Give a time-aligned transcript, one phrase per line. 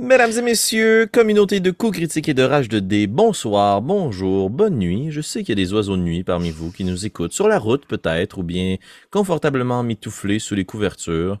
[0.00, 4.78] Mesdames et messieurs, communauté de coups critiques et de rage de dés, bonsoir, bonjour, bonne
[4.78, 5.10] nuit.
[5.10, 7.48] Je sais qu'il y a des oiseaux de nuit parmi vous qui nous écoutent sur
[7.48, 8.76] la route peut-être, ou bien
[9.10, 11.40] confortablement mitouflés sous les couvertures.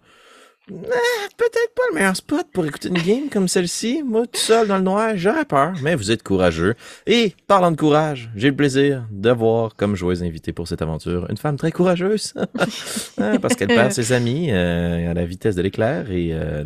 [0.70, 4.02] Ah, peut-être pas le meilleur spot pour écouter une game comme celle-ci.
[4.04, 6.74] Moi, tout seul dans le noir, j'aurais peur, mais vous êtes courageux.
[7.06, 11.36] Et, parlant de courage, j'ai le plaisir d'avoir comme joueuse invitée pour cette aventure une
[11.36, 12.34] femme très courageuse.
[13.18, 16.30] Hein, parce qu'elle perd ses amis euh, à la vitesse de l'éclair et...
[16.32, 16.64] euh,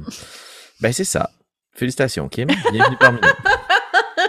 [0.80, 1.30] ben, c'est ça.
[1.74, 2.48] Félicitations, Kim.
[2.70, 3.28] Bienvenue parmi nous.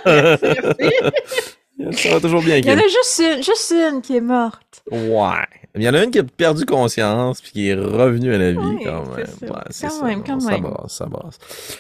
[1.94, 2.84] Ça va toujours bien, Il y en Kim.
[2.84, 4.84] a juste une, juste une qui est morte.
[4.92, 5.46] Ouais.
[5.76, 8.52] Il y en a une qui a perdu conscience puis qui est revenue à la
[8.52, 9.26] vie quand même.
[9.26, 9.46] ça.
[9.48, 10.06] Ouais, Quand ça.
[10.06, 10.62] même, quand ça même.
[10.62, 11.40] Brasse, ça brasse.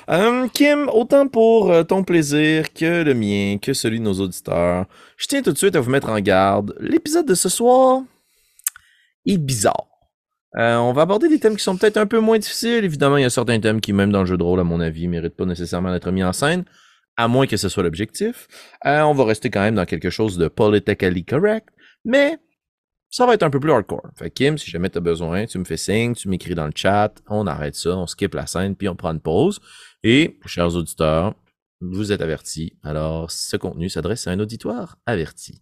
[0.09, 4.85] Euh, Kim, autant pour euh, ton plaisir que le mien, que celui de nos auditeurs,
[5.15, 6.75] je tiens tout de suite à vous mettre en garde.
[6.79, 8.01] L'épisode de ce soir
[9.27, 9.85] est bizarre.
[10.57, 12.83] Euh, on va aborder des thèmes qui sont peut-être un peu moins difficiles.
[12.83, 14.79] Évidemment, il y a certains thèmes qui, même dans le jeu de rôle, à mon
[14.79, 16.63] avis, méritent pas nécessairement d'être mis en scène,
[17.17, 18.47] à moins que ce soit l'objectif.
[18.85, 21.69] Euh, on va rester quand même dans quelque chose de politically correct,
[22.05, 22.37] mais
[23.09, 24.09] ça va être un peu plus hardcore.
[24.17, 26.73] Fait Kim, si jamais tu as besoin, tu me fais signe, tu m'écris dans le
[26.75, 29.59] chat, on arrête ça, on skip la scène, puis on prend une pause.
[30.03, 31.35] Et, chers auditeurs,
[31.79, 32.77] vous êtes avertis.
[32.83, 35.61] Alors, ce contenu s'adresse à un auditoire averti.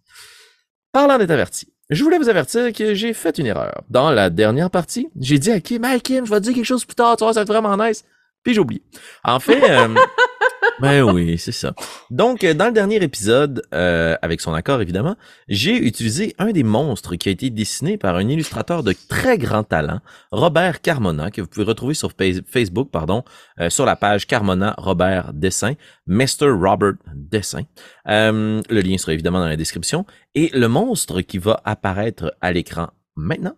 [0.92, 3.82] Parlant d'être averti, je voulais vous avertir que j'ai fait une erreur.
[3.90, 6.64] Dans la dernière partie, j'ai dit à Kim, hey Kim, je vais te dire quelque
[6.64, 8.04] chose plus tard, tu vois, ça va être vraiment nice.
[8.42, 8.82] Puis j'ai oublié.
[9.24, 9.88] En fait, euh,
[10.80, 11.74] ben oui, c'est ça.
[12.10, 15.16] Donc, euh, dans le dernier épisode, euh, avec son accord évidemment,
[15.48, 19.62] j'ai utilisé un des monstres qui a été dessiné par un illustrateur de très grand
[19.64, 23.22] talent, Robert Carmona, que vous pouvez retrouver sur Fa- Facebook, pardon,
[23.60, 25.74] euh, sur la page Carmona Robert Dessin,
[26.06, 26.48] Mr.
[26.50, 27.62] Robert Dessin.
[28.06, 30.04] Le lien sera évidemment dans la description.
[30.34, 33.56] Et le monstre qui va apparaître à l'écran maintenant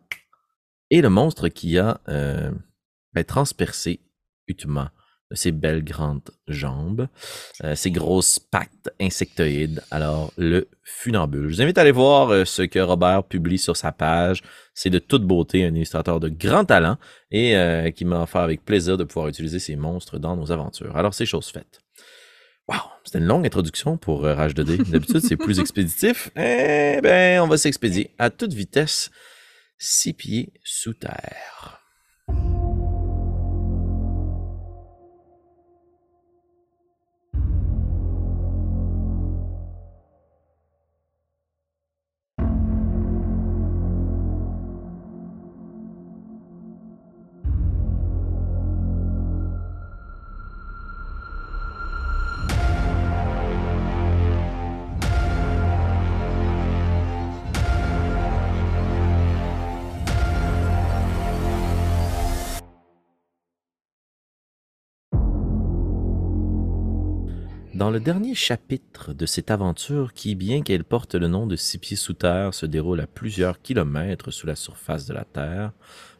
[0.90, 4.00] est le monstre qui a ben, transpercé
[4.48, 4.88] utement
[5.32, 7.08] ses belles grandes jambes,
[7.62, 9.82] euh, ses grosses pattes insectoïdes.
[9.90, 11.48] Alors, le funambule.
[11.48, 14.42] Je vous invite à aller voir euh, ce que Robert publie sur sa page.
[14.74, 16.98] C'est de toute beauté, un illustrateur de grand talent
[17.30, 20.96] et euh, qui m'a offert avec plaisir de pouvoir utiliser ces monstres dans nos aventures.
[20.96, 21.80] Alors, c'est chose faite.
[22.68, 24.90] Wow, c'était une longue introduction pour Rage 2D.
[24.90, 26.30] D'habitude, c'est plus expéditif.
[26.36, 29.10] Eh ben, on va s'expédier à toute vitesse,
[29.76, 31.73] six pieds sous terre.
[67.84, 71.76] Dans le dernier chapitre de cette aventure qui, bien qu'elle porte le nom de Six
[71.76, 75.72] pieds sous terre, se déroule à plusieurs kilomètres sous la surface de la Terre,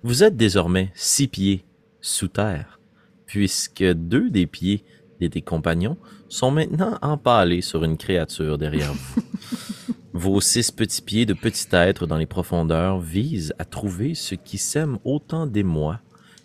[0.02, 1.64] vous êtes désormais six pieds
[2.02, 2.80] sous terre,
[3.24, 4.84] puisque deux des pieds
[5.22, 5.96] de tes compagnons
[6.28, 9.22] sont maintenant empalés sur une créature derrière vous.
[10.12, 14.58] Vos six petits pieds de petit être dans les profondeurs visent à trouver ce qui
[14.58, 15.98] sème autant d'émoi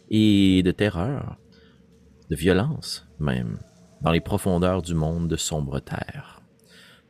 [0.10, 1.36] et de terreur,
[2.30, 3.60] de violence même,
[4.02, 6.42] dans les profondeurs du monde de sombre terre.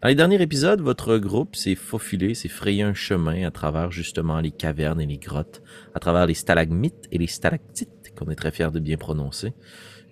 [0.02, 4.40] Dans les derniers épisodes, votre groupe s'est faufilé, s'est frayé un chemin à travers justement
[4.40, 5.62] les cavernes et les grottes,
[5.94, 9.54] à travers les stalagmites et les stalactites, qu'on est très fiers de bien prononcer,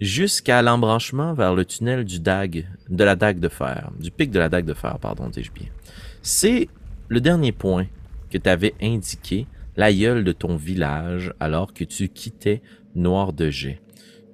[0.02, 4.40] jusqu'à l'embranchement vers le tunnel du dague, de la dague de fer, du pic de
[4.40, 5.68] la dague de fer, pardon, dis-je bien.
[6.22, 6.68] C'est
[7.08, 7.88] le dernier point
[8.30, 12.62] que t'avais indiqué l'aïeul de ton village alors que tu quittais
[12.96, 13.50] Noir de.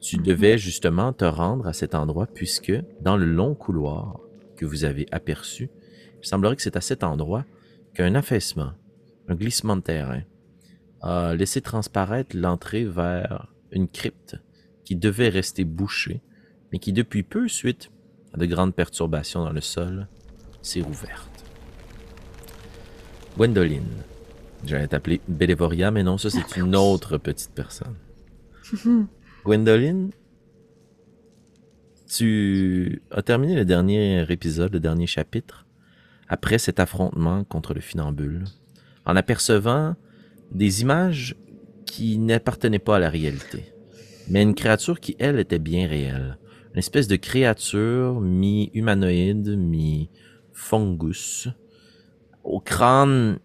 [0.03, 4.19] Tu devais justement te rendre à cet endroit puisque dans le long couloir
[4.57, 5.69] que vous avez aperçu,
[6.21, 7.45] il semblerait que c'est à cet endroit
[7.93, 8.73] qu'un affaissement,
[9.29, 10.23] un glissement de terrain,
[11.01, 14.35] a laissé transparaître l'entrée vers une crypte
[14.83, 16.21] qui devait rester bouchée,
[16.73, 17.89] mais qui depuis peu, suite
[18.33, 20.09] à de grandes perturbations dans le sol,
[20.61, 21.45] s'est rouverte.
[23.37, 24.03] Gwendoline.
[24.65, 27.95] J'allais t'appeler Bélévoria, mais non, ça c'est une autre petite personne.
[29.43, 30.11] Gwendoline,
[32.07, 35.65] tu as terminé le dernier épisode, le dernier chapitre,
[36.29, 38.45] après cet affrontement contre le funambule,
[39.05, 39.95] en apercevant
[40.51, 41.35] des images
[41.85, 43.73] qui n'appartenaient pas à la réalité,
[44.29, 46.37] mais une créature qui, elle, était bien réelle.
[46.71, 51.49] Une espèce de créature mi-humanoïde, mi-fungus,
[52.45, 53.39] au crâne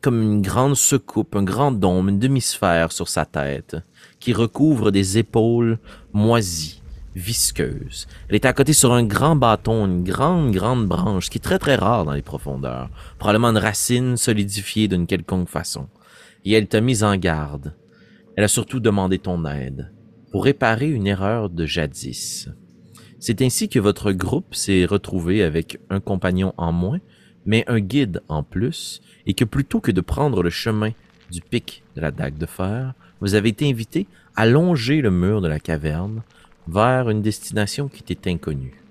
[0.00, 3.76] comme une grande secoupe, un grand dôme, une demi-sphère sur sa tête,
[4.20, 5.78] qui recouvre des épaules
[6.12, 6.82] moisies
[7.16, 8.06] visqueuse.
[8.28, 11.58] Elle était à côté sur un grand bâton, une grande, grande branche, qui est très,
[11.58, 12.90] très rare dans les profondeurs.
[13.18, 15.88] Probablement une racine solidifiée d'une quelconque façon.
[16.44, 17.74] Et elle t'a mise en garde.
[18.36, 19.90] Elle a surtout demandé ton aide
[20.30, 22.50] pour réparer une erreur de jadis.
[23.18, 27.00] C'est ainsi que votre groupe s'est retrouvé avec un compagnon en moins,
[27.46, 30.90] mais un guide en plus, et que plutôt que de prendre le chemin
[31.30, 35.40] du pic de la dague de fer, vous avez été invité à longer le mur
[35.40, 36.22] de la caverne
[36.68, 38.82] vers une destination qui était inconnue.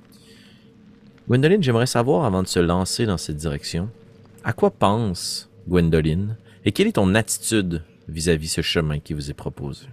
[1.27, 3.89] Gwendoline, j'aimerais savoir, avant de se lancer dans cette direction,
[4.43, 9.35] à quoi pense Gwendoline et quelle est ton attitude vis-à-vis ce chemin qui vous est
[9.35, 9.87] proposé?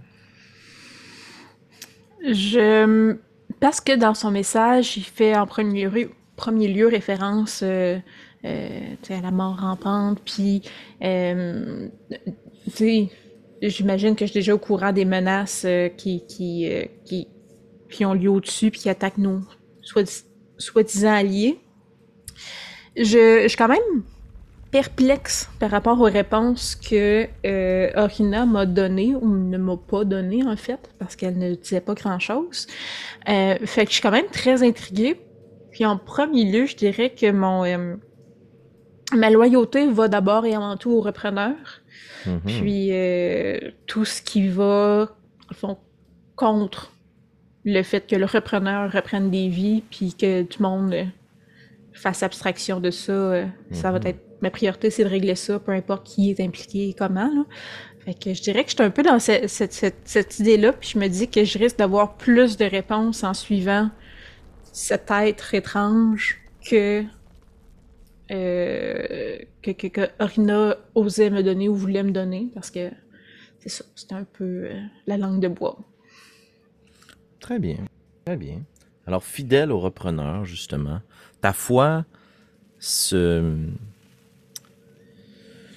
[2.23, 3.15] Je.
[3.59, 7.97] Parce que dans son message, il fait en premier lieu, référence euh,
[8.43, 10.61] à la mort rampante, puis.
[11.03, 11.87] Euh,
[13.69, 17.27] j'imagine que je suis déjà au courant des menaces euh, qui, qui, euh, qui,
[17.89, 19.41] qui, ont lieu au-dessus, puis qui attaquent nos
[20.57, 21.59] soi-disant alliés.
[22.95, 24.03] Je, je suis quand même
[24.71, 30.43] perplexe par rapport aux réponses que euh, Orina m'a données ou ne m'a pas données
[30.43, 32.65] en fait parce qu'elle ne disait pas grand chose.
[33.29, 35.19] Euh, fait que je suis quand même très intriguée.
[35.71, 37.95] Puis en premier lieu, je dirais que mon euh,
[39.15, 41.55] ma loyauté va d'abord et avant tout au repreneur.
[42.25, 42.39] Mm -hmm.
[42.45, 45.09] Puis euh, tout ce qui va
[45.51, 45.77] fond,
[46.35, 46.91] contre
[47.65, 50.95] le fait que le repreneur reprenne des vies puis que tout le monde
[51.93, 53.73] fasse abstraction de ça, mm -hmm.
[53.81, 56.93] ça va être ma priorité, c'est de régler ça, peu importe qui est impliqué et
[56.93, 57.29] comment.
[57.37, 57.43] Là.
[58.03, 60.73] Fait que je dirais que je suis un peu dans cette, cette, cette, cette idée-là,
[60.73, 63.89] puis je me dis que je risque d'avoir plus de réponses en suivant
[64.73, 67.03] cet être étrange que,
[68.33, 72.89] euh, que, Orina osait me donner ou voulait me donner, parce que
[73.59, 75.77] c'est ça, c'est un peu euh, la langue de bois.
[77.39, 77.77] Très bien,
[78.25, 78.61] très bien.
[79.05, 81.01] Alors, fidèle au repreneur, justement,
[81.41, 82.05] ta foi
[82.79, 83.55] se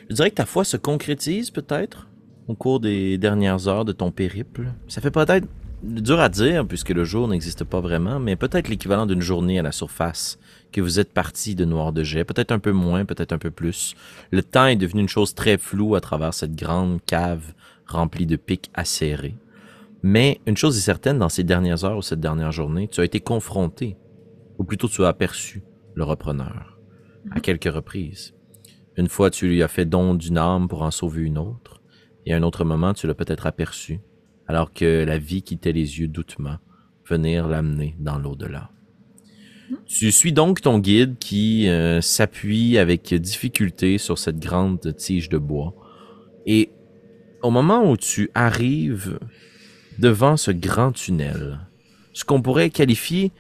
[0.09, 2.09] je dirais que ta foi se concrétise peut-être
[2.47, 4.73] au cours des dernières heures de ton périple.
[4.87, 5.47] Ça fait peut-être
[5.83, 9.63] dur à dire puisque le jour n'existe pas vraiment, mais peut-être l'équivalent d'une journée à
[9.63, 10.39] la surface
[10.77, 13.51] que vous êtes parti de Noir de Jet, peut-être un peu moins, peut-être un peu
[13.51, 13.95] plus.
[14.31, 17.55] Le temps est devenu une chose très floue à travers cette grande cave
[17.87, 19.37] remplie de pics acérés.
[20.03, 23.07] Mais une chose est certaine, dans ces dernières heures ou cette dernière journée, tu as
[23.07, 23.97] été confronté,
[24.59, 25.63] ou plutôt tu as aperçu
[25.95, 26.79] le repreneur,
[27.31, 28.35] à quelques reprises.
[28.99, 31.81] Une fois, tu lui as fait don d'une âme pour en sauver une autre,
[32.27, 34.01] et à un autre moment, tu l'as peut-être aperçu,
[34.47, 36.59] alors que la vie quittait les yeux doutement,
[37.07, 38.73] venir l'amener dans l'au-delà.
[39.87, 45.39] Tu suis donc ton guide qui euh, s'appuie avec difficulté sur cette grande tige de
[45.39, 45.75] bois.
[46.47, 46.71] Et
[47.43, 49.19] au moment où tu arrives
[49.99, 51.61] devant ce grand tunnel,
[52.13, 53.33] ce qu'on pourrait qualifier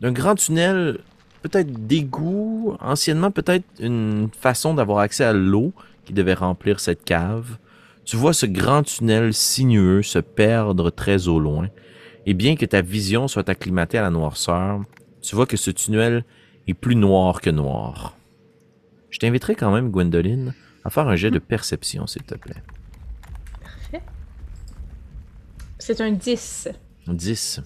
[0.00, 0.98] d'un grand tunnel
[1.42, 5.72] peut-être d'égout, anciennement peut-être une façon d'avoir accès à l'eau
[6.04, 7.58] qui devait remplir cette cave.
[8.04, 11.68] Tu vois ce grand tunnel sinueux se perdre très au loin,
[12.26, 14.80] et bien que ta vision soit acclimatée à la noirceur,
[15.22, 16.24] tu vois que ce tunnel
[16.66, 18.16] est plus noir que noir.
[19.10, 22.62] Je t'inviterai quand même, Gwendoline, à faire un jet de perception, s'il te plaît.
[23.60, 24.02] Parfait.
[25.78, 26.68] C'est un 10.
[27.08, 27.60] 10.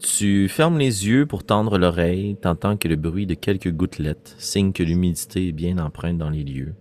[0.00, 4.72] Tu fermes les yeux pour tendre l'oreille, t'entends que le bruit de quelques gouttelettes, signe
[4.72, 6.74] que l'humidité est bien empreinte dans les lieux.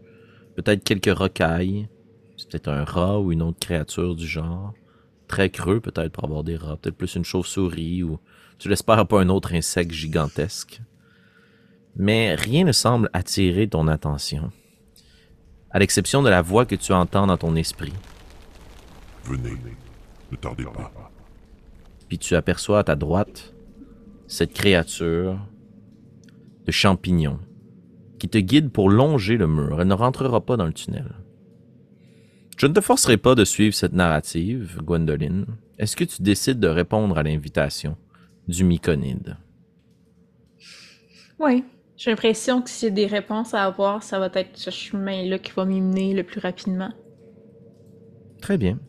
[0.55, 1.89] Peut-être quelques rocailles,
[2.37, 4.73] c'est peut-être un rat ou une autre créature du genre.
[5.27, 8.19] Très creux peut-être pour avoir des rats, peut-être plus une chauve-souris ou
[8.59, 10.81] tu l'espères pas un autre insecte gigantesque.
[11.95, 14.51] Mais rien ne semble attirer ton attention,
[15.71, 17.93] à l'exception de la voix que tu entends dans ton esprit.
[19.23, 19.57] Venez,
[20.31, 20.91] ne tardez pas
[22.09, 23.53] puis tu aperçois à ta droite
[24.27, 25.39] cette créature
[26.65, 27.39] de champignon
[28.17, 29.79] qui te guide pour longer le mur.
[29.79, 31.15] Elle ne rentrera pas dans le tunnel.
[32.57, 35.45] Je ne te forcerai pas de suivre cette narrative, Gwendoline.
[35.77, 37.95] Est-ce que tu décides de répondre à l'invitation?
[38.49, 39.37] Du Myconide?
[41.39, 41.63] Oui.
[41.95, 45.37] J'ai l'impression que s'il y a des réponses à avoir, ça va être ce chemin-là
[45.37, 46.93] qui va m'y mener le plus rapidement.
[48.41, 48.79] Très bien.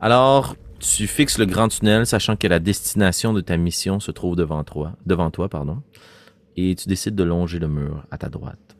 [0.00, 4.34] Alors, tu fixes le grand tunnel, sachant que la destination de ta mission se trouve
[4.34, 5.82] devant toi, devant toi pardon,
[6.56, 8.76] et tu décides de longer le mur à ta droite.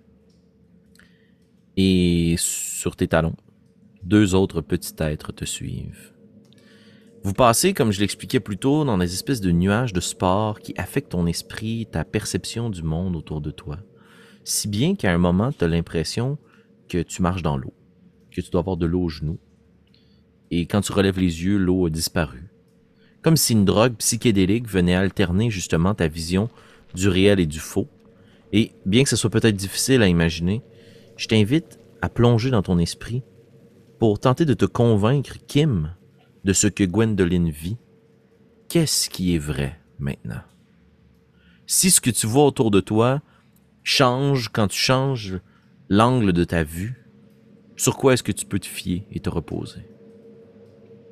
[1.76, 3.36] Et sur tes talons,
[4.02, 6.15] deux autres petits êtres te suivent.
[7.26, 10.72] Vous passez, comme je l'expliquais plus tôt, dans des espèces de nuages de sport qui
[10.76, 13.78] affectent ton esprit, ta perception du monde autour de toi.
[14.44, 16.38] Si bien qu'à un moment, tu as l'impression
[16.88, 17.74] que tu marches dans l'eau,
[18.30, 19.40] que tu dois avoir de l'eau aux genoux,
[20.52, 22.44] et quand tu relèves les yeux, l'eau a disparu.
[23.22, 26.48] Comme si une drogue psychédélique venait alterner justement ta vision
[26.94, 27.88] du réel et du faux.
[28.52, 30.62] Et bien que ce soit peut-être difficile à imaginer,
[31.16, 33.24] je t'invite à plonger dans ton esprit
[33.98, 35.90] pour tenter de te convaincre, Kim,
[36.46, 37.76] de ce que Gwendoline vit.
[38.68, 40.42] Qu'est-ce qui est vrai maintenant?
[41.66, 43.20] Si ce que tu vois autour de toi
[43.82, 45.40] change quand tu changes
[45.88, 47.04] l'angle de ta vue,
[47.76, 49.90] sur quoi est-ce que tu peux te fier et te reposer?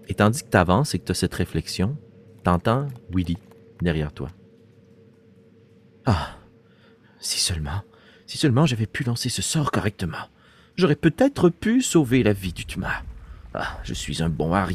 [0.07, 1.99] Et tandis que tu avances et que tu as cette réflexion,
[2.45, 3.37] t'entends Willy
[3.83, 4.29] derrière toi.
[6.07, 6.37] Ah,
[7.19, 7.83] si seulement,
[8.29, 10.29] si seulement j'avais pu lancer ce sort correctement,
[10.77, 13.03] j'aurais peut-être pu sauver la vie du Tuma.
[13.53, 14.69] Ah, je suis un bon à.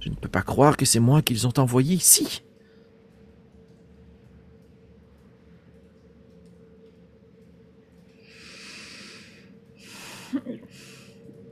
[0.00, 2.42] Je ne peux pas croire que c'est moi qu'ils ont envoyé ici.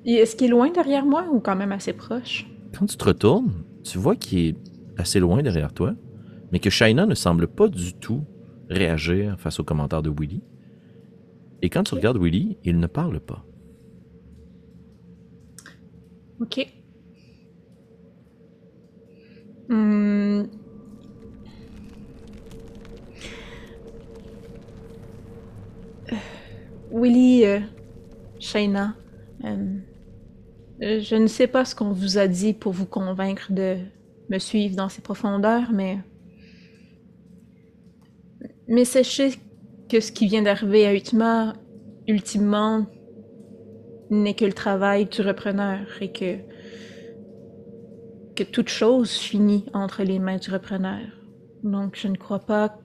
[0.05, 2.47] Est-ce qu'il est loin derrière moi ou quand même assez proche?
[2.76, 3.52] Quand tu te retournes,
[3.85, 4.57] tu vois qu'il est
[4.97, 5.95] assez loin derrière toi,
[6.50, 8.25] mais que Shaina ne semble pas du tout
[8.71, 10.43] réagir face aux commentaires de Willy.
[11.61, 13.45] Et quand tu regardes Willy, il ne parle pas.
[16.40, 16.67] Ok.
[19.69, 20.45] Hmm.
[26.11, 26.16] Euh,
[26.93, 27.61] Willy, euh,
[29.45, 29.79] Euh,
[30.81, 33.77] je ne sais pas ce qu'on vous a dit pour vous convaincre de
[34.31, 35.99] me suivre dans ces profondeurs, mais.
[38.67, 39.31] Mais sachez
[39.88, 41.55] que ce qui vient d'arriver à Utma,
[42.07, 42.87] ultimement,
[44.11, 46.37] n'est que le travail du repreneur et que.
[48.35, 51.07] que toute chose finit entre les mains du repreneur.
[51.62, 52.79] Donc, je ne crois pas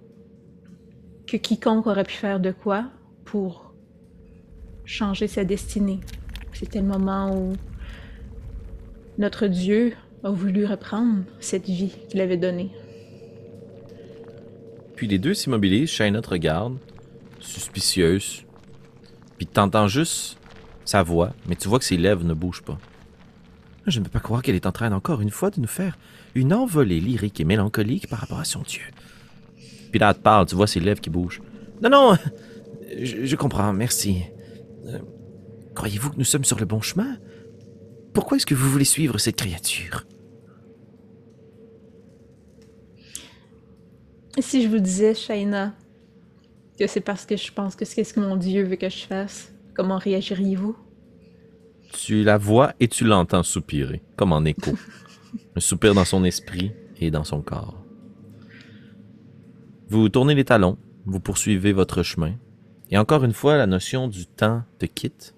[1.28, 2.86] que quiconque aurait pu faire de quoi
[3.26, 3.63] pour
[4.86, 6.00] changer sa destinée.
[6.54, 7.54] C'était le moment où
[9.18, 12.72] notre Dieu a voulu reprendre cette vie qu'il avait donnée.
[14.96, 16.78] Puis les deux s'immobilisent, Shaina te regarde,
[17.40, 18.46] suspicieuse.
[19.38, 20.38] Puis t'entends juste
[20.86, 22.80] sa voix, mais tu vois que ses lèvres ne bougent pas.
[23.86, 25.98] Je ne peux pas croire qu'elle est en train encore une fois de nous faire
[26.36, 28.84] une envolée lyrique et mélancolique par rapport à son Dieu.
[29.92, 31.42] Puis là, elle te parle, tu vois ses lèvres qui bougent.
[31.82, 32.18] Non, non,
[33.02, 34.24] je, comprends, merci.
[34.86, 35.00] Euh,
[35.76, 37.18] croyez-vous que nous sommes sur le bon chemin?
[38.14, 40.06] Pourquoi est-ce que vous voulez suivre cette créature?
[44.40, 45.74] Si je vous disais, Shaina,
[46.78, 49.06] que c'est parce que je pense que c'est ce que mon Dieu veut que je
[49.06, 50.76] fasse, comment réagiriez-vous?
[51.94, 54.72] Tu la vois et tu l'entends soupirer, comme en écho.
[55.56, 57.84] Un soupir dans son esprit et dans son corps.
[59.90, 62.34] Vous tournez les talons, vous poursuivez votre chemin,
[62.94, 65.34] et encore une fois, la notion du temps te quitte.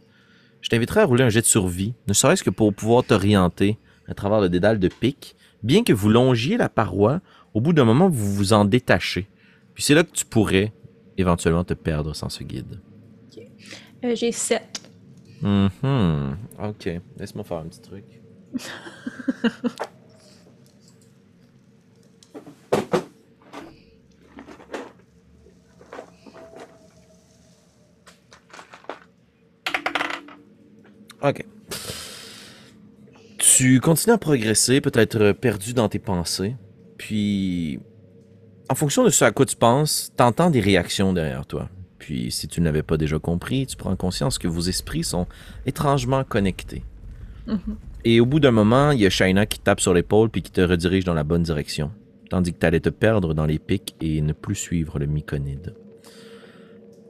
[0.60, 3.78] Je t'inviterai à rouler un jet de survie, ne serait-ce que pour pouvoir t'orienter
[4.10, 7.22] à travers le dédale de pic, bien que vous longiez la paroi
[7.54, 9.30] au bout d'un moment, vous vous en détachez.
[9.74, 10.74] Puis c'est là que tu pourrais
[11.18, 12.82] éventuellement te perdre sans ce guide.
[14.04, 14.92] Euh, j'ai 7.
[15.42, 15.68] Mm
[16.62, 16.90] Ok.
[17.18, 18.04] Laisse-moi faire un petit truc.
[31.30, 31.46] ok.
[33.38, 36.56] Tu continues à progresser, peut-être perdu dans tes pensées.
[36.98, 37.80] Puis,
[38.70, 41.70] en fonction de ce à quoi tu penses, t'entends des réactions derrière toi.
[42.00, 45.28] Puis, si tu ne l'avais pas déjà compris, tu prends conscience que vos esprits sont
[45.66, 46.84] étrangement connectés.
[47.48, 47.76] Mm-hmm.
[48.06, 50.52] Et au bout d'un moment, il y a Shaina qui tape sur l'épaule puis qui
[50.52, 51.92] te redirige dans la bonne direction,
[52.30, 55.76] tandis que tu allais te perdre dans les pics et ne plus suivre le myconide.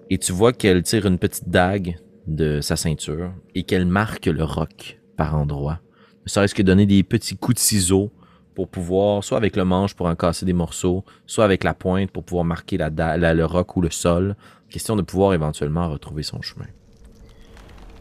[0.09, 4.43] Et tu vois qu'elle tire une petite dague de sa ceinture et qu'elle marque le
[4.43, 5.79] roc par endroits.
[6.25, 8.11] Ne serait-ce que donner des petits coups de ciseaux
[8.55, 12.09] pour pouvoir, soit avec le manche pour en casser des morceaux, soit avec la pointe
[12.09, 14.35] pour pouvoir marquer la, le roc ou le sol,
[14.69, 16.65] question de pouvoir éventuellement retrouver son chemin.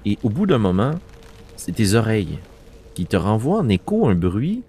[0.06, 0.92] Et au bout d'un moment,
[1.56, 2.38] c'est tes oreilles
[2.94, 4.62] qui te renvoient en écho un bruit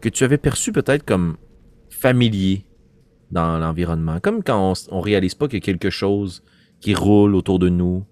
[0.00, 1.36] que tu avais perçu peut-être comme
[1.90, 2.64] familier
[3.30, 6.42] dans l'environnement, comme quand on, on réalise pas qu'il y a quelque chose
[6.80, 8.04] qui roule autour de nous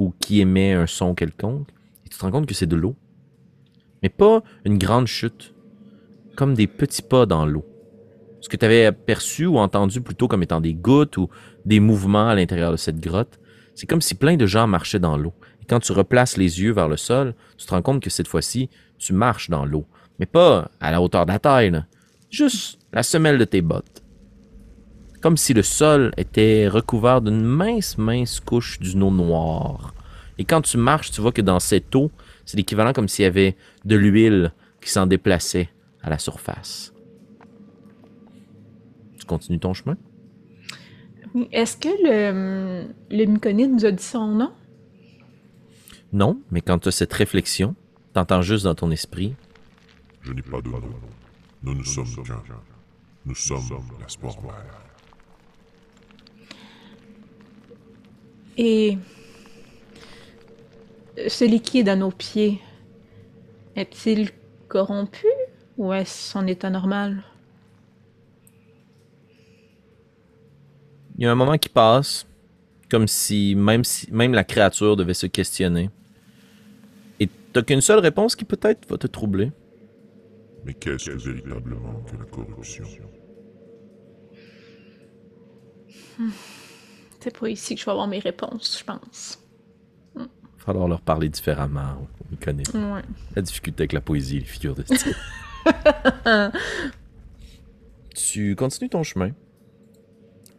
[0.00, 1.68] ou qui émet un son quelconque,
[2.06, 2.96] et tu te rends compte que c'est de l'eau.
[4.02, 5.54] Mais pas une grande chute,
[6.36, 7.66] comme des petits pas dans l'eau.
[8.40, 11.28] Ce que tu avais perçu ou entendu plutôt comme étant des gouttes ou
[11.66, 13.38] des mouvements à l'intérieur de cette grotte,
[13.74, 15.34] c'est comme si plein de gens marchaient dans l'eau.
[15.60, 18.26] Et quand tu replaces les yeux vers le sol, tu te rends compte que cette
[18.26, 19.84] fois-ci, tu marches dans l'eau.
[20.18, 21.78] Mais pas à la hauteur de la taille,
[22.30, 24.02] juste la semelle de tes bottes.
[25.20, 29.94] Comme si le sol était recouvert d'une mince, mince couche d'une eau noire.
[30.38, 32.10] Et quand tu marches, tu vois que dans cette eau,
[32.46, 35.68] c'est l'équivalent comme s'il y avait de l'huile qui s'en déplaçait
[36.02, 36.94] à la surface.
[39.26, 39.96] continues ton chemin?
[41.52, 44.52] Est-ce que le, le myconide nous a dit son nom?
[46.12, 47.76] Non, mais quand tu as cette réflexion,
[48.12, 49.36] t'entends juste dans ton esprit
[50.22, 50.80] Je n'ai pas de nom.
[51.62, 52.42] Nous ne sommes qu'un.
[53.26, 53.68] Nous sommes
[54.00, 54.89] la sport mère.
[58.62, 58.98] Et
[61.28, 62.60] ce liquide à nos pieds,
[63.74, 64.28] est-il
[64.68, 65.26] corrompu
[65.78, 67.22] ou est-ce son état normal?
[71.16, 72.26] Il y a un moment qui passe,
[72.90, 75.88] comme si même, si, même la créature devait se questionner.
[77.18, 79.52] Et t'as qu'une seule réponse qui peut-être va te troubler?
[80.66, 82.84] Mais qu'est-ce que véritablement que la corruption?
[87.20, 89.38] C'est pas ici que je vais avoir mes réponses, je pense.
[90.16, 92.06] Il va falloir leur parler différemment.
[92.32, 93.02] On connaît Ouais.
[93.36, 95.14] la difficulté avec la poésie et les figures de style.
[98.14, 99.30] tu continues ton chemin.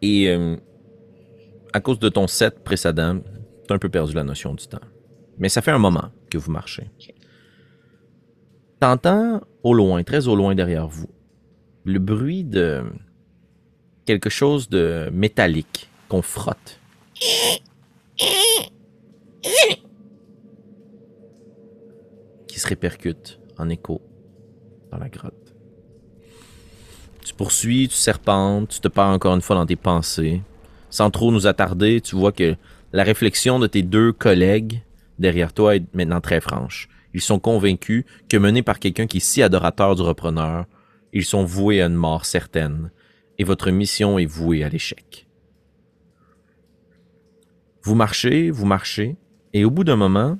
[0.01, 0.55] Et euh,
[1.73, 3.19] à cause de ton set précédent,
[3.67, 4.79] tu as un peu perdu la notion du temps.
[5.37, 6.89] Mais ça fait un moment que vous marchez.
[6.99, 7.13] Ok.
[8.79, 11.07] T'entends au loin, très au loin derrière vous,
[11.85, 12.83] le bruit de
[14.05, 16.77] quelque chose de métallique qu'on frotte.
[22.47, 24.01] Qui se répercute en écho
[24.91, 25.55] dans la grotte.
[27.23, 30.41] Tu poursuis, tu serpentes, tu te perds encore une fois dans tes pensées.
[30.89, 32.57] Sans trop nous attarder, tu vois que
[32.91, 34.81] la réflexion de tes deux collègues
[35.17, 36.89] derrière toi est maintenant très franche.
[37.13, 40.65] Ils sont convaincus que menés par quelqu'un qui est si adorateur du repreneur,
[41.13, 42.91] ils sont voués à une mort certaine,
[43.37, 45.25] et votre mission est vouée à l'échec.
[47.83, 49.15] Vous marchez, vous marchez,
[49.53, 50.37] et au bout d'un moment,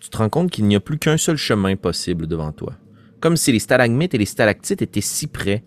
[0.00, 2.72] tu te rends compte qu'il n'y a plus qu'un seul chemin possible devant toi.
[3.20, 5.62] Comme si les stalagmites et les stalactites étaient si près.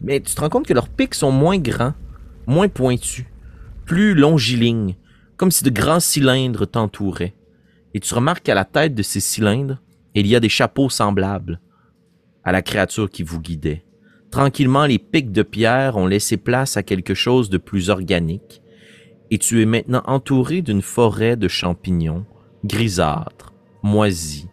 [0.00, 1.94] Mais tu te rends compte que leurs pics sont moins grands,
[2.46, 3.26] moins pointus,
[3.84, 4.96] plus longilignes,
[5.36, 7.34] comme si de grands cylindres t'entouraient.
[7.94, 9.82] Et tu remarques qu'à la tête de ces cylindres,
[10.14, 11.60] il y a des chapeaux semblables
[12.42, 13.84] à la créature qui vous guidait.
[14.30, 18.61] Tranquillement, les pics de pierre ont laissé place à quelque chose de plus organique,
[19.32, 22.26] et tu es maintenant entouré d'une forêt de champignons
[22.66, 24.46] grisâtres, moisis.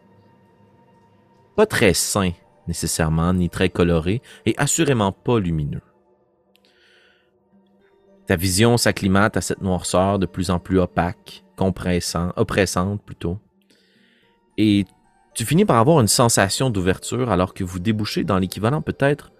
[1.58, 2.32] Pas très sains,
[2.65, 5.82] nécessairement, ni très colorés, et assurément pas lumineux.
[8.26, 13.38] Ta vision s'acclimate à cette noirceur de plus en plus opaque, compressant, oppressante plutôt.
[14.58, 14.86] Et
[15.36, 19.34] tu finis par avoir une sensation d'ouverture alors que vous débouchez dans l'équivalent peut-être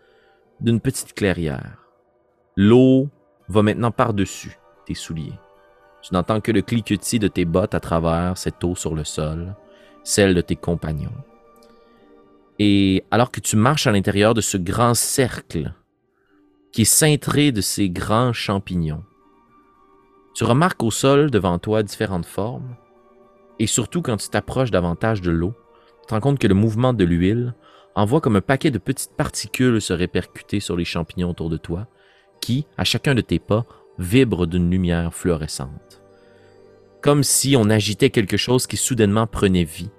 [0.60, 1.86] d'une petite clairière.
[2.58, 3.08] L'eau
[3.48, 5.40] va maintenant par-dessus tes souliers.
[6.02, 9.56] Tu n'entends que le cliquetis de tes bottes à travers cette eau sur le sol,
[10.04, 11.14] celle de tes compagnons.
[12.58, 15.74] Et alors que tu marches à l'intérieur de ce grand cercle
[16.72, 19.04] qui est cintré de ces grands champignons,
[20.36, 22.76] tu remarques au sol devant toi différentes formes,
[23.60, 25.54] et surtout quand tu t'approches davantage de l'eau,
[26.02, 27.54] tu te rends compte que le mouvement de l'huile
[27.96, 31.88] envoie comme un paquet de petites particules se répercuter sur les champignons autour de toi,
[32.40, 33.66] qui, à chacun de tes pas,
[34.00, 36.02] vibrent d'une lumière fluorescente.
[37.02, 39.92] Comme si on agitait quelque chose qui soudainement prenait vie,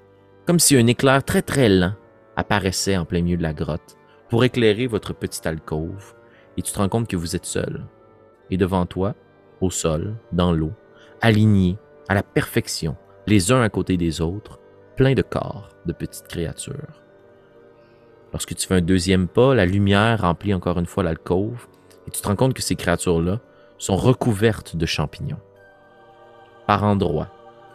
[0.47, 1.93] comme si un éclair très très lent
[2.35, 3.97] apparaissait en plein milieu de la grotte
[4.31, 6.15] pour éclairer votre petite alcôve,
[6.57, 7.87] et tu te rends compte que vous êtes seul.
[8.51, 9.15] Et devant toi,
[9.61, 10.73] au sol, dans l'eau,
[11.21, 14.59] alignés à la perfection, les uns à côté des autres,
[14.97, 17.03] plein de corps de petites créatures.
[18.33, 21.67] Lorsque tu fais un deuxième pas, la lumière remplit encore une fois l'alcôve,
[22.07, 23.41] et tu te rends compte que ces créatures-là
[23.81, 25.41] sont recouvertes de champignons.
[26.67, 27.29] Par endroits,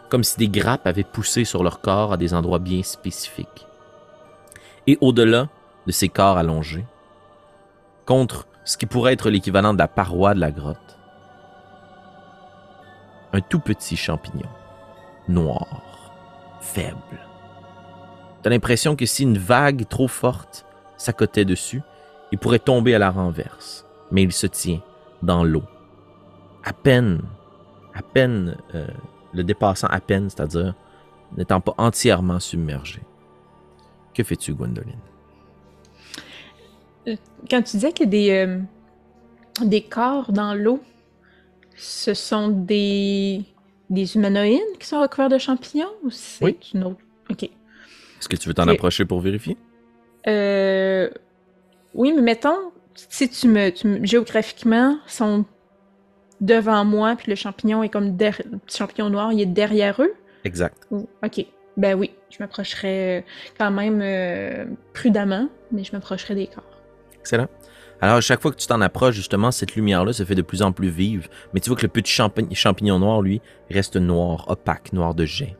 [0.08, 3.66] comme si des grappes avaient poussé sur leur corps à des endroits bien spécifiques.
[4.86, 5.48] Et au-delà
[5.86, 6.86] de ces corps allongés,
[8.06, 10.96] contre ce qui pourrait être l'équivalent de la paroi de la grotte,
[13.32, 14.48] un tout petit champignon,
[15.28, 16.12] noir,
[16.60, 17.20] faible.
[18.42, 20.66] T'as l'impression que si une vague trop forte
[20.96, 21.82] s'accotait dessus,
[22.30, 23.84] il pourrait tomber à la renverse.
[24.12, 24.80] Mais il se tient
[25.20, 25.64] dans l'eau.
[26.66, 27.22] À peine,
[27.94, 28.88] à peine, euh,
[29.32, 30.74] le dépassant à peine, c'est-à-dire
[31.36, 33.00] n'étant pas entièrement submergé.
[34.12, 34.98] Que fais-tu, Gwendoline?
[37.48, 40.82] Quand tu disais qu'il y a des, euh, des corps dans l'eau,
[41.76, 43.44] ce sont des,
[43.88, 46.58] des humanoïdes qui sont recouverts de champignons ou c'est Oui.
[46.74, 46.98] une autre?
[47.30, 47.44] Ok.
[47.44, 49.56] Est-ce que tu veux t'en approcher pour vérifier?
[50.26, 51.08] Euh,
[51.94, 55.44] oui, mais mettons, si tu me, tu me- géographiquement, sont
[56.40, 60.00] devant moi, puis le champignon est comme der- le petit champignon noir, il est derrière
[60.02, 60.12] eux?
[60.44, 60.76] Exact.
[60.90, 61.44] Ou- ok.
[61.76, 63.20] Ben oui, je m'approcherai euh,
[63.58, 66.64] quand même euh, prudemment, mais je m'approcherai des corps.
[67.20, 67.48] Excellent.
[68.00, 70.62] Alors, à chaque fois que tu t'en approches, justement, cette lumière-là se fait de plus
[70.62, 71.28] en plus vive.
[71.52, 75.24] Mais tu vois que le petit champi- champignon noir, lui, reste noir, opaque, noir de
[75.26, 75.56] jet.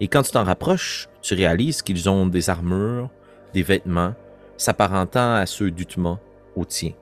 [0.00, 3.10] Et quand tu t'en rapproches, tu réalises qu'ils ont des armures,
[3.52, 4.14] des vêtements,
[4.56, 6.18] s'apparentant à ceux d'Utma,
[6.56, 6.92] au tien,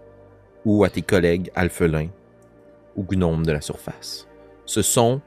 [0.65, 2.09] ou à tes collègues alphelins
[2.99, 4.29] ou gnomes de la surface.
[4.67, 5.23] Ce sont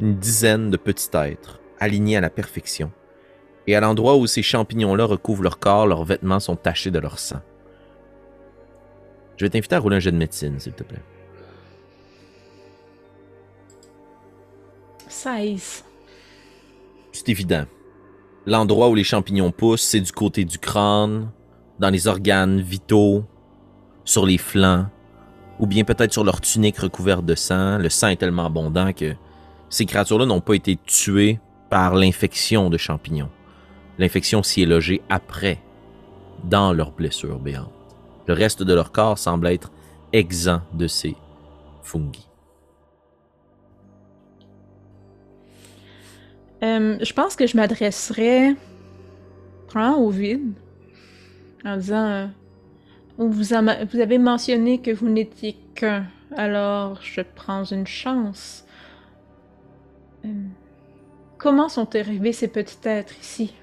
[0.00, 2.92] une dizaine de petits êtres, alignés à la perfection.
[3.66, 7.18] Et à l'endroit où ces champignons-là recouvrent leur corps, leurs vêtements sont tachés de leur
[7.18, 7.42] sang.
[9.36, 11.02] Je vais t'inviter à rouler un jet de médecine, s'il te plaît.
[15.08, 15.84] 16.
[17.12, 17.66] C'est évident.
[18.46, 21.30] L'endroit où les champignons poussent, c'est du côté du crâne,
[21.78, 23.24] dans les organes vitaux,
[24.04, 24.86] sur les flancs,
[25.58, 27.78] ou bien peut-être sur leur tunique recouverte de sang.
[27.78, 29.14] Le sang est tellement abondant que
[29.68, 31.40] ces créatures-là n'ont pas été tuées
[31.70, 33.30] par l'infection de champignons.
[33.98, 35.60] L'infection s'y est logée après,
[36.44, 37.72] dans leurs blessures béantes.
[38.26, 39.72] Le reste de leur corps semble être
[40.12, 41.16] exempt de ces
[41.82, 42.28] fungi.
[46.62, 48.54] Euh, je pense que je m'adresserais
[49.76, 50.54] au vide
[51.64, 52.26] en disant euh,
[53.18, 58.64] vous, a- vous avez mentionné que vous n'étiez qu'un, alors je prends une chance.
[60.24, 60.28] Euh,
[61.36, 63.54] comment sont arrivés ces petits êtres ici?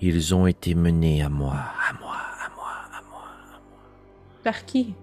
[0.00, 3.28] Ils ont été menés à moi, à moi, à moi, à moi.
[4.42, 4.94] Par qui?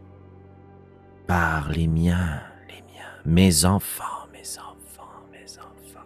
[1.28, 6.06] par les miens, les miens, mes enfants, mes enfants, mes enfants.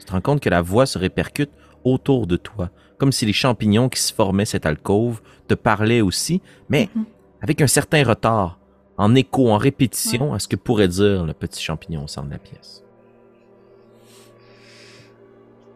[0.00, 1.52] Tu te rends compte que la voix se répercute
[1.84, 6.40] autour de toi, comme si les champignons qui se formaient cette alcôve te parlaient aussi,
[6.68, 7.04] mais Mhm.
[7.42, 8.58] avec un certain retard,
[8.96, 12.32] en écho, en répétition à ce que pourrait dire le petit champignon au centre de
[12.32, 12.84] la pièce.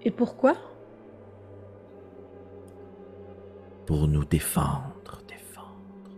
[0.03, 0.55] Et pourquoi?
[3.87, 6.11] Pour nous défendre, défendre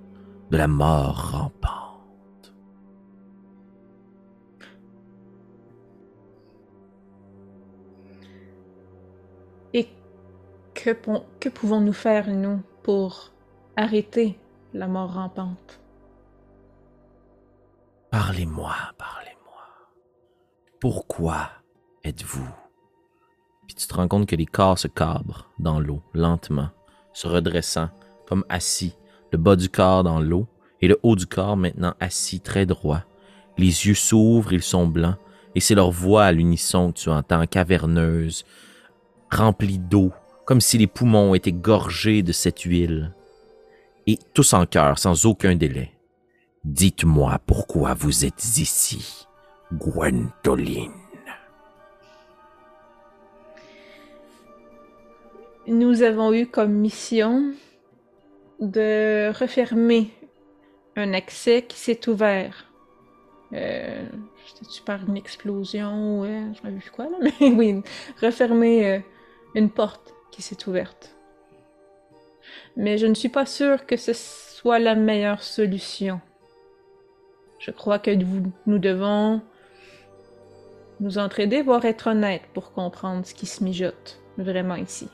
[0.51, 2.53] de la mort rampante.
[9.75, 9.89] Et
[10.75, 13.33] que pouvons-nous faire, nous, pour
[13.77, 14.39] arrêter
[14.73, 15.81] la mort rampante?
[18.11, 19.63] Parlez-moi, parlez-moi.
[20.81, 21.51] Pourquoi
[22.03, 22.49] êtes-vous?
[23.67, 26.71] Puis tu te rends compte que les corps se cabrent dans l'eau, lentement,
[27.13, 27.91] se redressant,
[28.27, 28.97] comme assis,
[29.31, 30.47] le bas du corps dans l'eau
[30.81, 33.03] et le haut du corps maintenant assis très droit.
[33.59, 35.17] Les yeux s'ouvrent, ils sont blancs,
[35.55, 38.45] et c'est leur voix à l'unisson que tu entends, caverneuse,
[39.31, 40.13] remplie d'eau,
[40.47, 43.13] comme si les poumons étaient gorgés de cette huile.
[44.09, 45.91] Et tous en chœur, sans aucun délai.
[46.63, 49.27] Dites-moi pourquoi vous êtes ici,
[49.73, 50.93] Gwendoline.
[55.67, 57.53] Nous avons eu comme mission
[58.61, 60.13] de refermer
[60.95, 62.71] un accès qui s'est ouvert.
[63.53, 64.09] Euh,
[64.47, 67.83] C'était-tu par une explosion ou euh, je sais quoi là, mais oui,
[68.23, 69.01] refermer euh,
[69.57, 71.16] une porte qui s'est ouverte.
[72.77, 76.21] Mais je ne suis pas sûre que ce soit la meilleure solution.
[77.59, 78.11] Je crois que
[78.67, 79.41] nous devons
[81.01, 85.09] nous entraider, voire être honnêtes pour comprendre ce qui se mijote vraiment ici.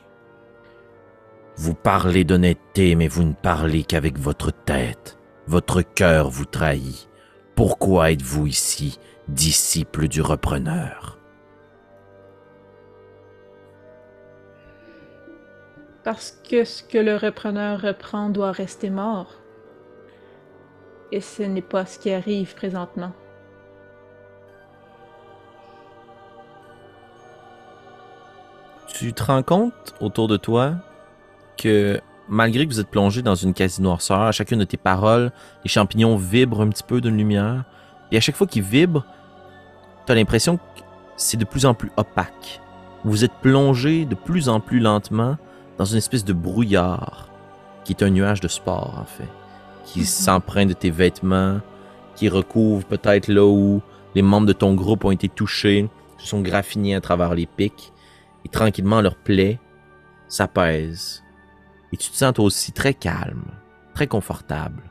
[1.56, 5.18] Vous parlez d'honnêteté, mais vous ne parlez qu'avec votre tête.
[5.46, 7.08] Votre cœur vous trahit.
[7.54, 8.98] Pourquoi êtes-vous ici,
[9.28, 11.21] disciple du repreneur?
[16.04, 19.34] Parce que ce que le repreneur reprend doit rester mort.
[21.12, 23.12] Et ce n'est pas ce qui arrive présentement.
[28.88, 30.74] Tu te rends compte autour de toi
[31.56, 35.32] que malgré que vous êtes plongé dans une quasi-noirceur, à chacune de tes paroles,
[35.64, 37.64] les champignons vibrent un petit peu d'une lumière.
[38.10, 39.04] Et à chaque fois qu'ils vibrent,
[40.06, 40.62] tu as l'impression que
[41.16, 42.60] c'est de plus en plus opaque.
[43.04, 45.36] Vous êtes plongé de plus en plus lentement
[45.78, 47.28] dans une espèce de brouillard,
[47.84, 49.28] qui est un nuage de sport en fait,
[49.84, 50.04] qui Mhm.
[50.06, 51.60] s'empreint de tes vêtements,
[52.14, 53.80] qui recouvre peut-être là où
[54.14, 57.92] les membres de ton groupe ont été touchés, se sont graffinés à travers les pics,
[58.44, 59.58] et tranquillement leurs plaies
[60.28, 61.22] s'apaisent.
[61.92, 63.44] Et tu te sens toi aussi très calme,
[63.94, 64.82] très confortable.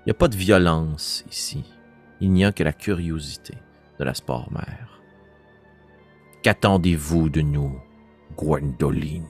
[0.00, 1.64] Il n'y a pas de violence ici.
[2.20, 3.54] Il n'y a que la curiosité
[3.98, 5.00] de la sport mère.
[6.42, 7.78] Qu'attendez-vous de nous,
[8.36, 9.24] Gwendoline?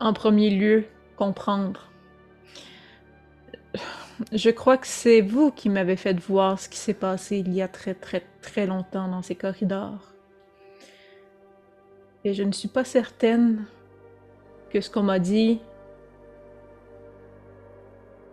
[0.00, 0.84] En premier lieu,
[1.16, 1.90] comprendre.
[4.32, 7.62] Je crois que c'est vous qui m'avez fait voir ce qui s'est passé il y
[7.62, 10.12] a très très très longtemps dans ces corridors.
[12.24, 13.64] Et je ne suis pas certaine
[14.70, 15.60] que ce qu'on m'a dit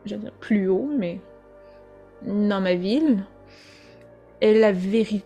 [0.06, 1.19] je veux plus haut, mais
[2.25, 3.23] dans ma ville,
[4.41, 5.25] est la vérité.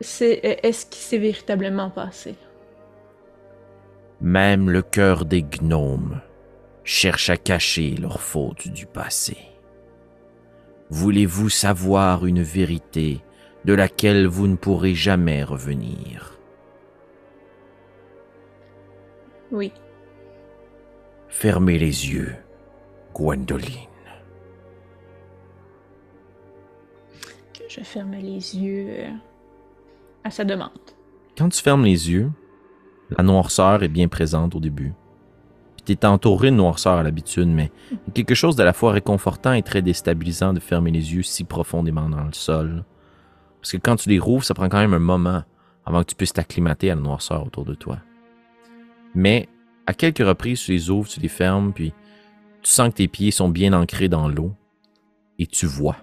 [0.00, 2.36] Est-ce qui s'est véritablement passé?
[4.20, 6.20] Même le cœur des gnomes
[6.84, 9.38] cherche à cacher leurs fautes du passé.
[10.90, 13.22] Voulez-vous savoir une vérité
[13.64, 16.38] de laquelle vous ne pourrez jamais revenir?
[19.52, 19.72] Oui.
[21.28, 22.34] Fermez les yeux,
[23.14, 23.88] Gwendoline.
[27.68, 29.04] Je ferme les yeux
[30.24, 30.70] à sa demande.
[31.38, 32.32] Quand tu fermes les yeux,
[33.16, 34.92] la noirceur est bien présente au début.
[35.76, 37.70] Puis t'es entouré de noirceur à l'habitude, mais
[38.14, 42.08] quelque chose d'à la fois réconfortant et très déstabilisant de fermer les yeux si profondément
[42.08, 42.84] dans le sol.
[43.60, 45.42] Parce que quand tu les rouvres, ça prend quand même un moment
[45.84, 47.98] avant que tu puisses t'acclimater à la noirceur autour de toi.
[49.14, 49.48] Mais
[49.86, 51.92] à quelques reprises, tu les ouvres, tu les fermes, puis
[52.62, 54.52] tu sens que tes pieds sont bien ancrés dans l'eau
[55.38, 55.96] et tu vois.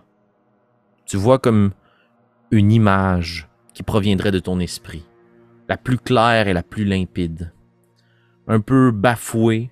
[1.06, 1.72] Tu vois comme
[2.52, 5.06] une image qui proviendrait de ton esprit,
[5.68, 7.52] la plus claire et la plus limpide.
[8.48, 9.70] Un peu bafouée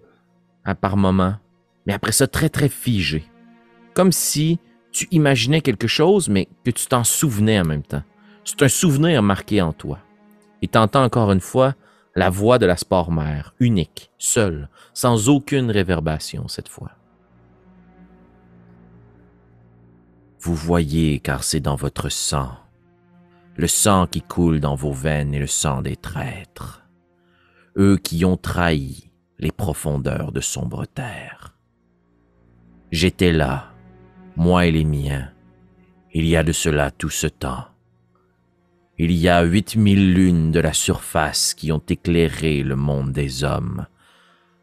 [0.63, 1.36] à par moments,
[1.86, 3.25] mais après ça très très figée.
[3.93, 4.60] Comme si
[4.91, 8.03] tu imaginais quelque chose, mais que tu t'en souvenais en même temps.
[8.43, 9.99] C'est un souvenir marqué en toi.
[10.62, 11.75] Et t'entends encore une fois
[12.15, 16.91] la voix de la sport-mère, unique, seule, sans aucune réverbération cette fois.
[20.39, 22.51] Vous voyez car c'est dans votre sang,
[23.57, 26.83] le sang qui coule dans vos veines et le sang des traîtres,
[27.77, 31.55] eux qui ont trahi les profondeurs de sombre terre.
[32.91, 33.71] J'étais là,
[34.35, 35.31] moi et les miens,
[36.13, 37.65] il y a de cela tout ce temps.
[38.97, 43.43] Il y a huit mille lunes de la surface qui ont éclairé le monde des
[43.43, 43.87] hommes,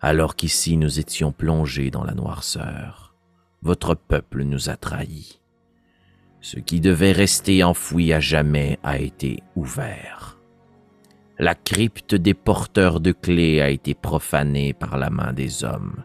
[0.00, 3.14] alors qu'ici nous étions plongés dans la noirceur.
[3.61, 5.41] Votre peuple nous a trahis.
[6.42, 10.38] Ce qui devait rester enfoui à jamais a été ouvert.
[11.38, 16.02] La crypte des porteurs de clés a été profanée par la main des hommes,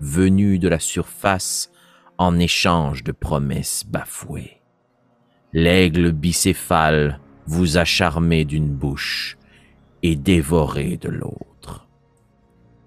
[0.00, 1.72] venus de la surface
[2.18, 4.60] en échange de promesses bafouées.
[5.54, 9.38] L'aigle bicéphale vous a charmé d'une bouche
[10.02, 11.88] et dévoré de l'autre.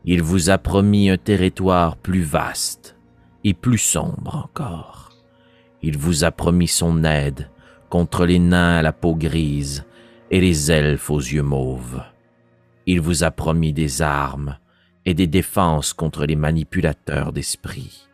[0.05, 2.95] Il vous a promis un territoire plus vaste
[3.43, 5.00] et plus sombre encore.
[5.84, 7.50] Il vous a promis son aide
[7.89, 9.86] contre les nains à la peau grise
[10.30, 12.04] et les elfes aux yeux mauves.
[12.86, 14.58] Il vous a promis des armes
[15.06, 18.08] et des défenses contre les manipulateurs d'esprit.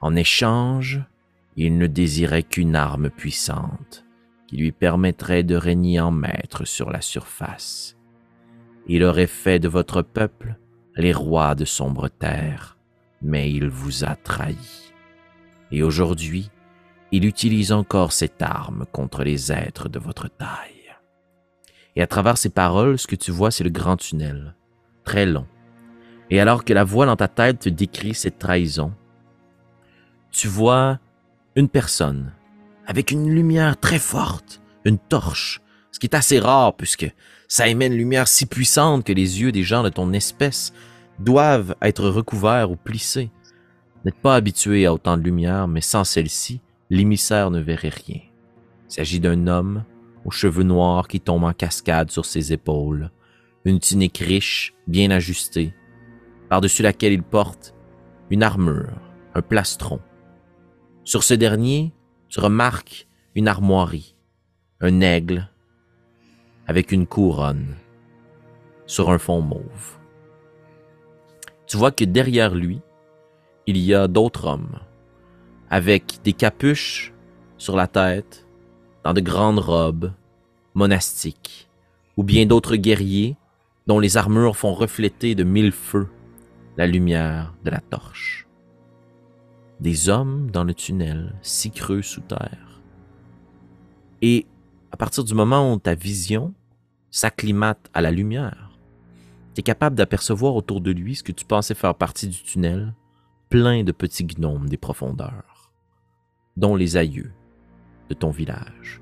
[0.00, 1.02] En échange,
[1.56, 4.04] il ne désirait qu'une arme puissante
[4.46, 7.96] qui lui permettrait de régner en maître sur la surface.
[8.86, 10.56] Il aurait fait de votre peuple
[10.96, 12.76] les rois de sombre terre,
[13.22, 14.92] mais il vous a trahi.
[15.72, 16.50] Et aujourd'hui,
[17.16, 20.96] il utilise encore cette arme contre les êtres de votre taille.
[21.94, 24.56] Et à travers ces paroles, ce que tu vois, c'est le grand tunnel,
[25.04, 25.46] très long.
[26.28, 28.92] Et alors que la voix dans ta tête te décrit cette trahison,
[30.32, 30.98] tu vois
[31.54, 32.32] une personne
[32.84, 35.60] avec une lumière très forte, une torche,
[35.92, 37.08] ce qui est assez rare puisque
[37.46, 40.72] ça émet une lumière si puissante que les yeux des gens de ton espèce
[41.20, 43.30] doivent être recouverts ou plissés.
[44.04, 48.20] N'êtes pas habitué à autant de lumière, mais sans celle-ci, l'émissaire ne verrait rien.
[48.88, 49.84] Il s'agit d'un homme
[50.24, 53.10] aux cheveux noirs qui tombe en cascade sur ses épaules,
[53.64, 55.74] une tunique riche, bien ajustée,
[56.48, 57.74] par-dessus laquelle il porte
[58.30, 59.00] une armure,
[59.34, 60.00] un plastron.
[61.04, 61.92] Sur ce dernier,
[62.28, 64.16] tu remarques une armoirie,
[64.80, 65.48] un aigle
[66.66, 67.76] avec une couronne
[68.86, 69.98] sur un fond mauve.
[71.66, 72.80] Tu vois que derrière lui,
[73.66, 74.78] il y a d'autres hommes,
[75.74, 77.12] avec des capuches
[77.58, 78.46] sur la tête,
[79.02, 80.12] dans de grandes robes
[80.74, 81.68] monastiques,
[82.16, 83.36] ou bien d'autres guerriers
[83.88, 86.06] dont les armures font refléter de mille feux
[86.76, 88.46] la lumière de la torche.
[89.80, 92.80] Des hommes dans le tunnel, si creux sous terre.
[94.22, 94.46] Et
[94.92, 96.54] à partir du moment où ta vision
[97.10, 98.78] s'acclimate à la lumière,
[99.56, 102.94] tu es capable d'apercevoir autour de lui ce que tu pensais faire partie du tunnel,
[103.48, 105.53] plein de petits gnomes des profondeurs
[106.56, 107.32] dont les aïeux
[108.08, 109.00] de ton village,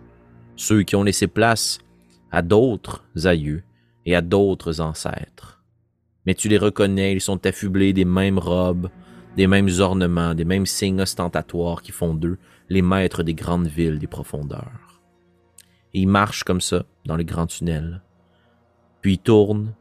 [0.56, 1.78] ceux qui ont laissé place
[2.30, 3.62] à d'autres aïeux
[4.06, 5.62] et à d'autres ancêtres.
[6.26, 8.88] Mais tu les reconnais, ils sont affublés des mêmes robes,
[9.36, 12.38] des mêmes ornements, des mêmes signes ostentatoires qui font d'eux
[12.68, 15.00] les maîtres des grandes villes des profondeurs.
[15.94, 18.02] Et ils marchent comme ça dans le grand tunnel,
[19.00, 19.74] puis ils tournent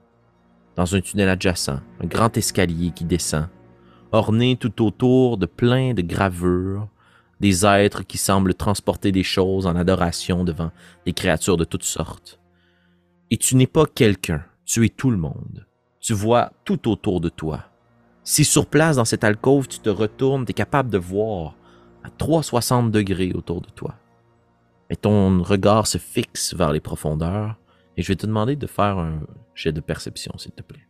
[0.76, 3.48] dans un tunnel adjacent, un grand escalier qui descend,
[4.12, 6.88] orné tout autour de plein de gravures,
[7.42, 10.72] des êtres qui semblent transporter des choses en adoration devant
[11.06, 12.40] des créatures de toutes sortes.
[13.32, 15.66] Et tu n'es pas quelqu'un, tu es tout le monde.
[16.00, 17.66] Tu vois tout autour de toi.
[18.24, 21.56] Si sur place dans cette alcôve, tu te retournes, tu es capable de voir
[22.04, 23.96] à 360 degrés autour de toi.
[24.92, 27.56] Et ton regard se fixe vers les profondeurs.
[27.98, 29.22] Et je vais te demander de faire un
[29.56, 30.86] jet de perception, s'il te plaît.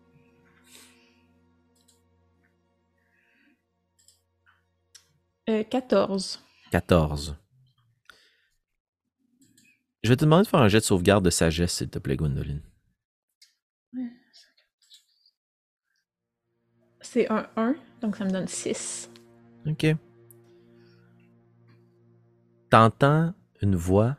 [5.50, 6.40] Euh, 14.
[6.72, 7.36] 14.
[10.04, 12.16] Je vais te demander de faire un jet de sauvegarde de sagesse, s'il te plaît,
[12.16, 12.62] Gwendoline.
[17.02, 19.12] C'est un 1, donc ça me donne 6.
[19.68, 19.86] OK.
[22.70, 24.18] T'entends une voix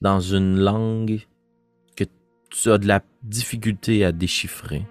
[0.00, 1.20] dans une langue
[1.96, 2.04] que
[2.50, 4.84] tu as de la difficulté à déchiffrer,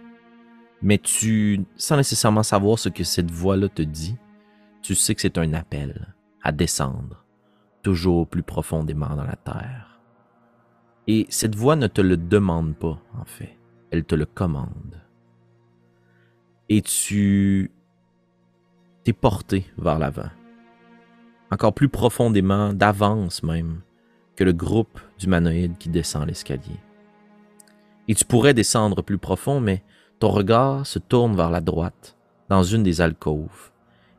[0.81, 4.15] mais tu, sans nécessairement savoir ce que cette voix-là te dit,
[4.85, 7.25] tu sais que c'est un appel à descendre
[7.81, 9.99] toujours plus profondément dans la terre.
[11.07, 13.57] Et cette voix ne te le demande pas, en fait,
[13.89, 15.01] elle te le commande.
[16.69, 17.71] Et tu
[19.03, 20.29] t'es porté vers l'avant
[21.51, 23.81] encore plus profondément, d'avance même,
[24.35, 26.79] que le groupe d'humanoïdes qui descend l'escalier.
[28.07, 29.83] Et tu pourrais descendre plus profond, mais
[30.19, 32.17] ton regard se tourne vers la droite,
[32.49, 33.71] dans une des alcôves,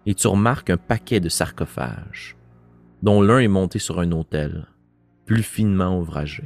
[0.07, 2.37] et tu remarques un paquet de sarcophages,
[3.03, 4.67] dont l'un est monté sur un autel,
[5.27, 6.45] plus finement ouvragé.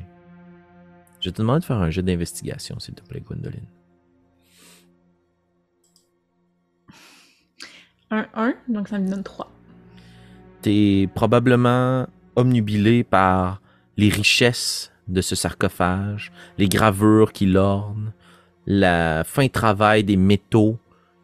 [1.20, 3.66] Je te demande de faire un jet d'investigation, s'il te plaît, Gwendoline.
[8.10, 9.52] Un 1, donc ça me donne 3.
[10.62, 13.60] T'es probablement omnubilé par
[13.96, 18.12] les richesses de ce sarcophage, les gravures qui l'ornent,
[18.66, 20.78] la fin travail des métaux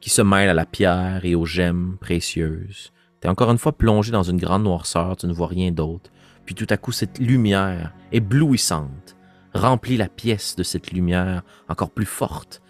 [0.07, 2.93] qui se mêlent à la pierre et aux gemmes précieuses.
[3.19, 6.13] T'es encore une fois plongé dans une grande noirceur, tu ne vois rien d'autre.
[6.45, 9.17] Puis tout à coup, cette lumière éblouissante
[9.53, 12.63] remplit la pièce de cette lumière encore plus forte.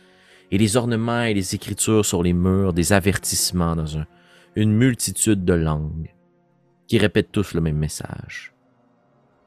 [0.51, 4.07] Et les ornements et les écritures sur les murs, des avertissements dans un-
[4.55, 6.15] une multitude de langues
[6.89, 8.55] qui répètent tous le même message.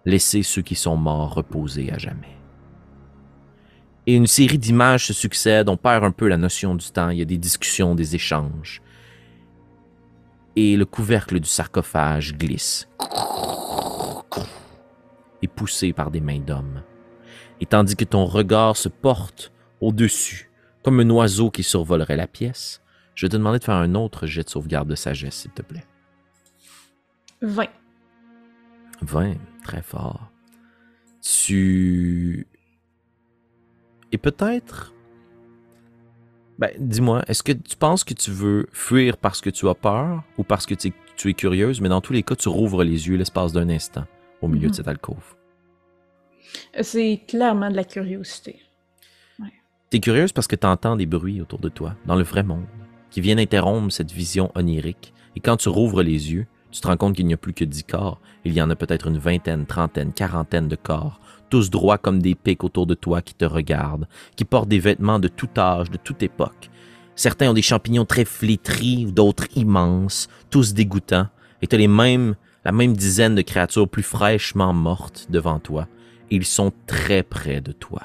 [0.06, 2.38] Laissez ceux qui sont morts reposer à jamais.
[4.09, 7.19] Et une série d'images se succèdent, on perd un peu la notion du temps, il
[7.19, 8.81] y a des discussions, des échanges.
[10.55, 12.89] Et le couvercle du sarcophage glisse.
[15.43, 16.81] Et poussé par des mains d'hommes.
[17.61, 20.49] Et tandis que ton regard se porte au-dessus,
[20.83, 22.81] comme un oiseau qui survolerait la pièce,
[23.13, 25.61] je vais te demander de faire un autre jet de sauvegarde de sagesse, s'il te
[25.61, 25.85] plaît.
[27.43, 27.67] 20.
[29.03, 30.31] 20, très fort.
[31.21, 32.47] Tu.
[34.11, 34.93] Et peut-être.
[36.57, 40.23] Ben, dis-moi, est-ce que tu penses que tu veux fuir parce que tu as peur
[40.37, 42.83] ou parce que tu es, tu es curieuse, mais dans tous les cas, tu rouvres
[42.83, 44.05] les yeux l'espace d'un instant
[44.41, 44.71] au milieu Mhm.
[44.71, 45.35] de cette alcôve?
[46.81, 48.59] C'est clairement de la curiosité.
[49.89, 52.65] T'es curieuse parce que tu entends des bruits autour de toi, dans le vrai monde,
[53.09, 55.13] qui viennent interrompre cette vision onirique.
[55.35, 57.63] Et quand tu rouvres les yeux, tu te rends compte qu'il n'y a plus que
[57.63, 58.21] dix corps.
[58.45, 61.19] Il y en a peut-être une vingtaine, trentaine, quarantaine de corps,
[61.49, 65.19] tous droits comme des pics autour de toi qui te regardent, qui portent des vêtements
[65.19, 66.69] de tout âge, de toute époque.
[67.15, 71.27] Certains ont des champignons très flétris, d'autres immenses, tous dégoûtants.
[71.62, 75.88] Et tu les mêmes, la même dizaine de créatures plus fraîchement mortes devant toi.
[76.31, 78.01] Et ils sont très près de toi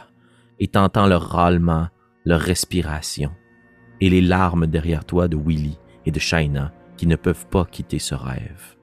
[0.58, 1.88] et t'entends leur râlement,
[2.24, 3.30] leur respiration,
[4.00, 7.98] et les larmes derrière toi de Willy et de Shaina qui ne peuvent pas quitter
[7.98, 8.76] ce rêve.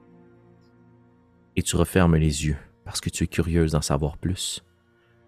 [1.56, 2.56] Et tu refermes les yeux
[2.92, 4.62] parce que tu es curieuse d'en savoir plus.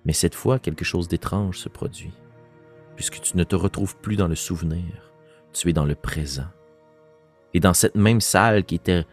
[0.04, 2.12] Mais cette fois, quelque chose d'étrange se produit,
[2.94, 4.84] puisque tu ne te retrouves plus dans le souvenir,
[5.54, 6.50] tu es dans le présent.
[7.54, 9.06] Et dans cette même salle qui était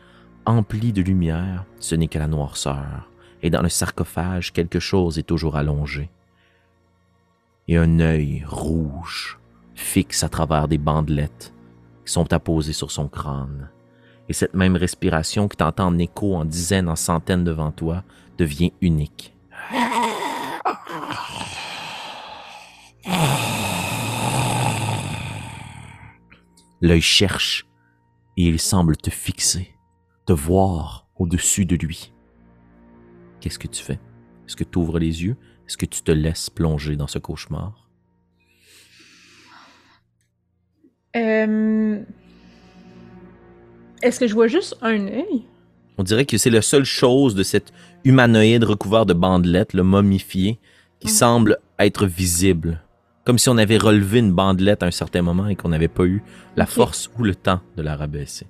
[0.45, 3.09] emplie de lumière, ce n'est que la noirceur,
[3.41, 6.09] et dans le sarcophage, quelque chose est toujours allongé
[7.69, 9.39] et un œil rouge
[9.75, 11.53] fixe à travers des bandelettes
[12.05, 13.69] qui sont apposées sur son crâne.
[14.27, 18.03] Et cette même respiration que t'entends en écho en dizaines, en centaines devant toi,
[18.41, 19.35] devient unique.
[26.81, 27.67] L'œil cherche
[28.37, 29.75] et il semble te fixer,
[30.25, 32.11] te voir au-dessus de lui.
[33.39, 33.99] Qu'est-ce que tu fais?
[34.47, 35.37] Est-ce que tu ouvres les yeux?
[35.67, 37.87] Est-ce que tu te laisses plonger dans ce cauchemar?
[41.15, 42.03] Euh,
[44.01, 45.45] Est-ce que je vois juste un œil?
[45.99, 47.71] On dirait que c'est la seule chose de cet
[48.03, 50.59] humanoïde recouvert de bandelettes, le momifié,
[50.99, 51.13] qui Mhm.
[51.13, 52.81] semble être visible
[53.23, 56.05] Comme si on avait relevé une bandelette à un certain moment et qu'on n'avait pas
[56.05, 56.23] eu
[56.55, 58.47] la force ou le temps de la rabaisser.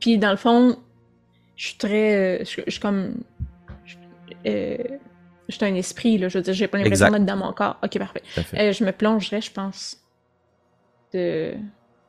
[0.00, 0.78] Puis dans le fond,
[1.56, 2.40] je suis très.
[2.40, 3.16] euh, Je je suis comme.
[3.84, 3.96] Je
[4.46, 4.76] euh,
[5.50, 6.28] je suis un esprit, là.
[6.28, 7.76] Je veux dire, j'ai pas l'impression d'être dans mon corps.
[7.84, 8.22] Ok, parfait.
[8.54, 9.98] Euh, je me plongerais, je pense.
[11.12, 11.52] De.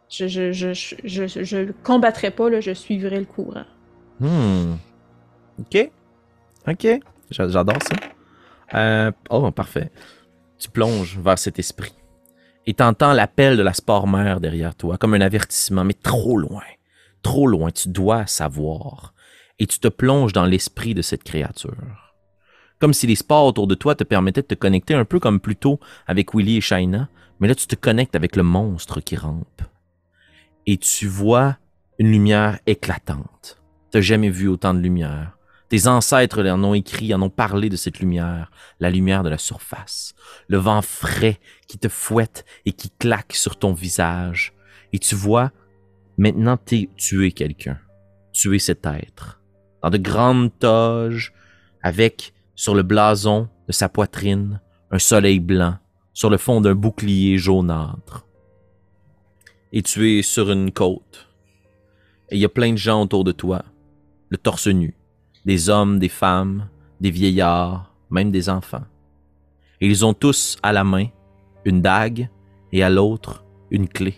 [0.10, 3.66] Je, je, je, je, je, combattrais pas, là, je suivrais le courant.
[4.22, 4.76] Hmm.
[5.60, 5.92] Ok.
[6.68, 6.88] Ok.
[7.32, 7.96] J'a- J'adore ça.
[8.74, 9.92] Euh, oh, parfait.
[10.58, 11.94] Tu plonges vers cet esprit.
[12.68, 16.64] Et t'entends l'appel de la sport mère derrière toi, comme un avertissement, mais trop loin.
[17.24, 17.72] Trop loin.
[17.72, 19.14] Tu dois savoir.
[19.60, 22.16] Et tu te plonges dans l'esprit de cette créature.
[22.80, 25.40] Comme si les sports autour de toi te permettaient de te connecter un peu comme
[25.40, 27.10] plus tôt avec Willy et Shaina,
[27.40, 29.62] mais là tu te connectes avec le monstre qui rampe.
[30.66, 31.58] Et tu vois
[32.00, 33.62] une lumière éclatante.
[33.92, 35.38] T'as jamais vu autant de lumière.
[35.72, 38.52] Tes ancêtres en ont écrit, en ont parlé de cette lumière,
[38.82, 40.14] la lumière de la surface,
[40.50, 44.54] le vent frais qui te fouette et qui claque sur ton visage.
[44.92, 45.54] Et tu vois,
[46.18, 47.80] maintenant t'es tué quelqu'un,
[48.34, 49.40] tué cet être,
[49.82, 51.32] dans de grandes toges,
[51.82, 54.60] avec sur le blason de sa poitrine
[54.92, 55.78] un soleil blanc,
[56.12, 58.28] sur le fond d'un bouclier jaunâtre.
[59.72, 61.30] Et tu es sur une côte.
[62.30, 63.64] Et il y a plein de gens autour de toi,
[64.28, 64.98] le torse nu,
[65.46, 66.68] des hommes, des femmes,
[67.00, 68.84] des vieillards, même des enfants.
[69.80, 71.08] Ils ont tous à la main
[71.66, 72.30] une dague
[72.72, 74.16] et à l'autre une clé.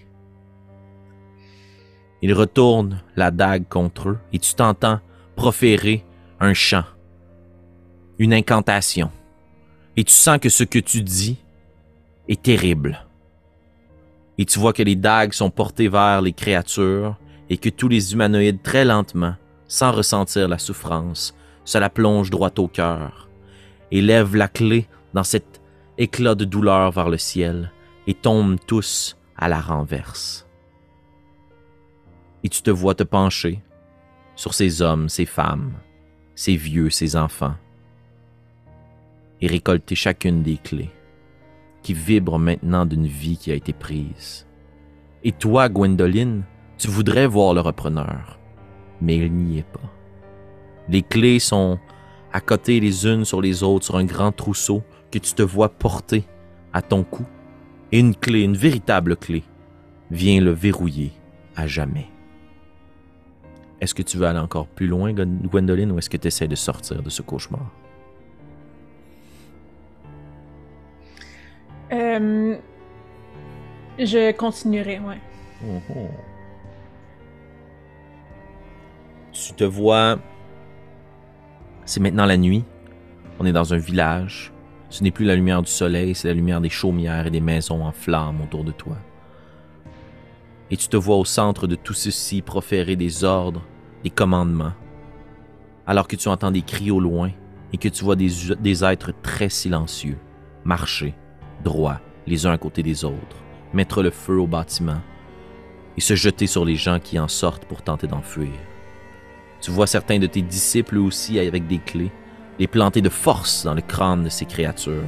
[2.22, 5.00] Ils retournent la dague contre eux et tu t'entends
[5.36, 6.06] proférer
[6.40, 6.86] un chant,
[8.20, 9.12] une incantation.
[9.96, 11.38] Et tu sens que ce que tu dis
[12.28, 13.06] est terrible.
[14.38, 17.18] Et tu vois que les dagues sont portées vers les créatures
[17.50, 19.36] et que tous les humanoïdes très lentement,
[19.74, 21.34] sans ressentir la souffrance,
[21.66, 23.28] se la plongent droit au cœur
[23.90, 25.64] et lèvent la clé dans cet
[25.98, 27.72] éclat de douleur vers le ciel
[28.06, 30.46] et tombent tous à la renverse.
[32.44, 33.64] Et tu te vois te pencher
[34.36, 35.74] sur ces hommes, ces femmes,
[36.36, 37.56] ces vieux, ces enfants,
[39.42, 40.92] et récolter chacune des clés
[41.82, 44.46] qui vibrent maintenant d'une vie qui a été prise.
[45.24, 46.44] Et toi, Gwendoline,
[46.78, 48.38] tu voudrais voir le repreneur,
[49.02, 49.80] mais il n'y est pas.
[50.90, 51.80] Les clés sont
[52.32, 54.82] à côté les unes sur les autres sur un grand trousseau
[55.12, 56.24] que tu te vois porter
[56.74, 57.24] à ton cou,
[57.92, 59.44] et une clé, une véritable clé,
[60.10, 61.12] vient le verrouiller
[61.56, 62.08] à jamais.
[63.80, 66.48] Est-ce que tu veux aller encore plus loin, Gwen- Gwendoline, ou est-ce que tu essaies
[66.48, 67.70] de sortir de ce cauchemar?
[71.92, 72.56] Euh,
[74.00, 75.20] je continuerai, ouais.
[75.62, 76.08] Mhm.
[79.34, 80.20] Tu te vois.
[81.86, 82.64] C'est maintenant la nuit.
[83.40, 84.54] On est dans un village.
[84.90, 87.84] Ce n'est plus la lumière du soleil, c'est la lumière des chaumières et des maisons
[87.84, 88.96] en flammes autour de toi.
[90.70, 93.64] Et tu te vois au centre de tout ceci proférer des ordres,
[94.04, 94.74] des commandements.
[95.88, 97.32] Alors que tu entends des cris au loin
[97.74, 100.18] et que tu vois des, êtres très silencieux
[100.64, 101.16] marcher
[101.64, 105.02] droit les uns à côté des autres, mettre le feu au bâtiment
[105.98, 108.52] et se jeter sur les gens qui en sortent pour tenter d'enfuir.
[109.64, 112.12] Tu vois certains de tes disciples aussi avec des clés,
[112.60, 115.08] les planter de force dans le crâne de ces créatures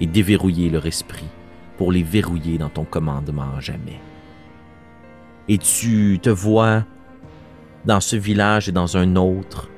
[0.00, 1.26] et déverrouiller leur esprit
[1.76, 4.00] pour les verrouiller dans ton commandement à jamais.
[5.48, 6.84] Et tu te vois
[7.86, 9.68] dans ce village et dans un autre,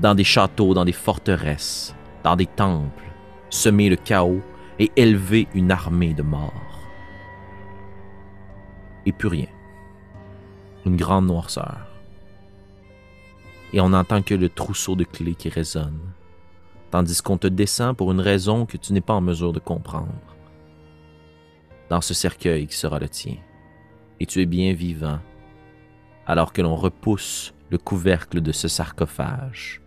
[0.00, 1.94] dans des châteaux, dans des forteresses,
[2.24, 3.04] dans des temples,
[3.50, 4.40] semer le chaos
[4.78, 6.88] et élever une armée de morts.
[9.04, 9.48] Et plus rien.
[10.86, 11.87] Une grande noirceur.
[13.72, 16.00] Et on n'entend que le trousseau de clés qui résonne,
[16.90, 20.08] tandis qu'on te descend pour une raison que tu n'es pas en mesure de comprendre.
[21.90, 23.36] Dans ce cercueil qui sera le tien.
[24.20, 25.20] Et tu es bien vivant,
[26.26, 29.80] alors que l'on repousse le couvercle de ce sarcophage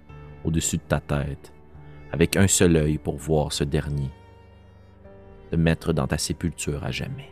[0.44, 1.52] au-dessus de ta tête,
[2.12, 4.10] avec un seul œil pour voir ce dernier
[5.52, 7.30] te mettre dans ta sépulture à jamais.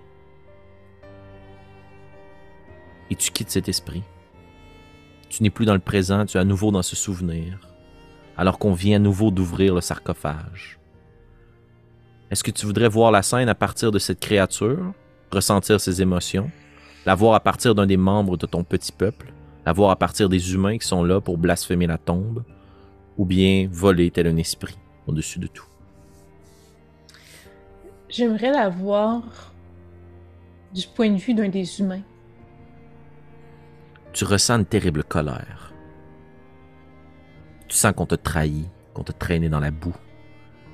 [3.10, 4.04] Et tu quittes cet esprit.
[5.30, 7.60] Tu n'es plus dans le présent, tu es à nouveau dans ce souvenir,
[8.36, 10.80] alors qu'on vient à nouveau d'ouvrir le sarcophage.
[12.32, 14.94] Est-ce que tu voudrais voir la scène à partir de cette créature,
[15.32, 16.50] ressentir ses émotions,
[17.06, 19.32] la voir à partir d'un des membres de ton petit peuple,
[19.66, 22.44] la voir à partir des humains qui sont là pour blasphémer la tombe,
[23.18, 25.66] ou bien voler tel un esprit au-dessus de tout?
[28.10, 29.54] J'aimerais la voir
[30.74, 32.02] du point de vue d'un des humains.
[34.14, 35.74] Tu ressens une terrible colère.
[37.68, 39.96] Tu sens qu'on te trahit, qu'on te traîné dans la boue,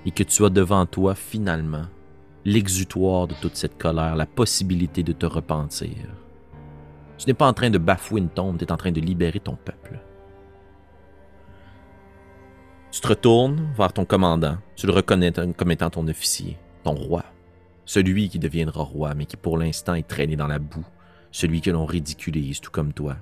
[0.05, 1.85] et que tu as devant toi finalement
[2.45, 5.97] l'exutoire de toute cette colère, la possibilité de te repentir.
[7.17, 9.39] Tu n'es pas en train de bafouer une tombe, tu es en train de libérer
[9.39, 9.99] ton peuple.
[12.91, 17.25] Tu te retournes vers ton commandant, tu le reconnais comme étant ton officier, ton roi,
[17.83, 20.85] celui qui deviendra roi, mais qui pour l'instant est traîné dans la boue,
[21.35, 23.17] celui que l'on ridiculise, tout comme toi.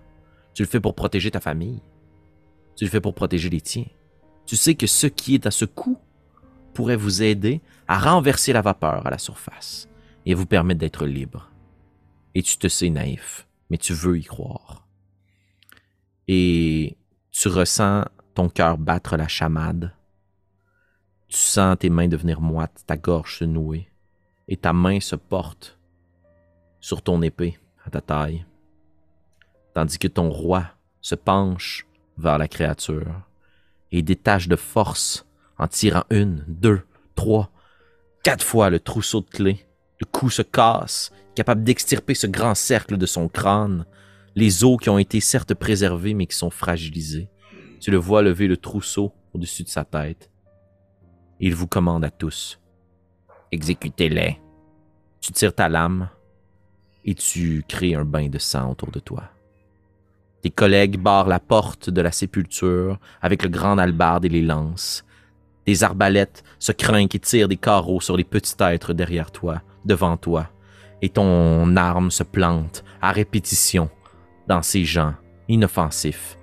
[0.54, 1.82] Tu le fais pour protéger ta famille,
[2.76, 3.88] tu le fais pour protéger les tiens.
[4.46, 5.98] Tu sais que ce qui est à ce coup
[6.76, 9.90] pourrait vous aider à renverser la vapeur à la surface
[10.28, 11.50] et vous permettre d'être libre.
[12.36, 14.88] Et tu te sais naïf, mais tu veux y croire.
[16.28, 16.96] Et
[17.32, 18.06] tu ressens
[18.36, 19.92] ton cœur battre la chamade.
[21.30, 23.90] Tu sens tes mains devenir moites, ta gorge se nouer,
[24.48, 25.80] et ta main se porte
[26.80, 28.46] sur ton épée à ta taille,
[29.74, 30.66] tandis que ton roi
[31.02, 31.86] se penche
[32.18, 33.22] vers la créature
[33.92, 35.26] et détache de force
[35.58, 36.82] en tirant une, deux,
[37.16, 37.52] trois,
[38.24, 39.66] quatre fois le trousseau de clés.
[40.00, 43.86] Le cou se casse, capable d'extirper ce grand cercle de son crâne,
[44.36, 47.30] les os qui ont été certes préservés mais qui sont fragilisés.
[47.80, 50.32] Tu le vois lever le trousseau au-dessus de sa tête.
[51.40, 52.60] Il vous commande à tous.
[53.52, 54.40] Exécutez-les.
[55.22, 56.10] Tu tires ta lame
[57.06, 59.24] et tu crées un bain de sang autour de toi.
[60.42, 65.06] Tes collègues barrent la porte de la sépulture avec le grand albarde et les lances.
[65.66, 70.18] Des arbalètes se crinquent et tirent des carreaux sur les petits êtres derrière toi, devant
[70.18, 70.50] toi,
[71.02, 73.90] et ton arme se plante à répétition
[74.48, 75.14] dans ces gens
[75.48, 76.38] inoffensifs,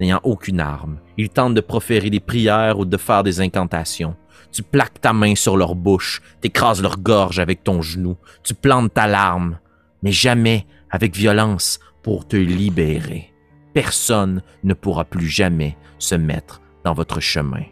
[0.00, 1.00] n'ayant aucune arme.
[1.16, 4.16] Ils tentent de proférer des prières ou de faire des incantations.
[4.52, 8.92] Tu plaques ta main sur leur bouche, t'écrases leur gorge avec ton genou, tu plantes
[8.92, 9.58] ta larme,
[10.02, 13.32] mais jamais avec violence pour te libérer
[13.76, 17.64] personne ne pourra plus jamais se mettre dans votre chemin.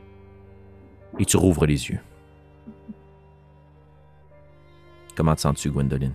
[1.19, 2.01] Et tu rouvres les yeux.
[5.17, 6.13] Comment te sens-tu, Gwendoline?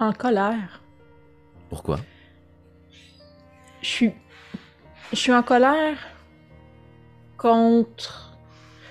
[0.00, 0.80] En colère.
[1.68, 1.98] Pourquoi?
[3.82, 4.12] Je suis.
[5.10, 5.98] Je suis en colère
[7.36, 8.38] contre.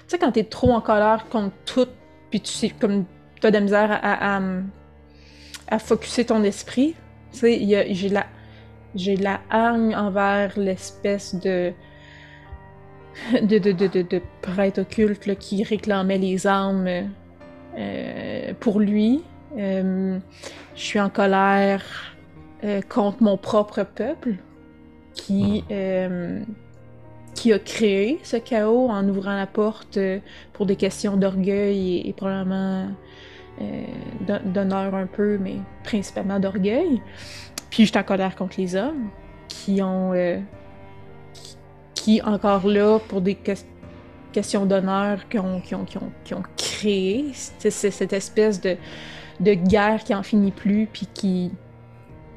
[0.01, 1.87] Tu sais, quand t'es trop en colère contre tout,
[2.29, 3.05] puis tu sais, comme
[3.39, 4.41] t'as de la misère à, à, à,
[5.79, 6.95] focuser ton esprit.
[7.31, 8.25] Tu sais, j'ai la
[8.93, 11.71] j'ai la hargne envers l'espèce de
[13.41, 17.09] de, de, de, de, prêtre occulte qui réclamait les armes
[17.77, 19.21] euh, pour lui.
[19.57, 20.17] Euh,
[20.75, 21.83] je suis en colère
[22.63, 24.35] euh, contre mon propre peuple
[25.13, 25.63] qui,
[27.35, 29.99] qui a créé ce chaos en ouvrant la porte
[30.53, 32.87] pour des questions d'orgueil et, et, probablement
[34.45, 37.01] d'honneur un peu, mais principalement d'orgueil.
[37.69, 39.09] Puis je suis en colère contre les hommes
[39.47, 40.13] qui ont.
[40.13, 40.39] Euh,
[41.93, 43.37] qui, encore là, pour des
[44.31, 48.75] questions d'honneur, qui ont, qui, ont, qui, ont, qui ont créé cette espèce de,
[49.39, 51.51] de guerre qui en finit plus, puis qui,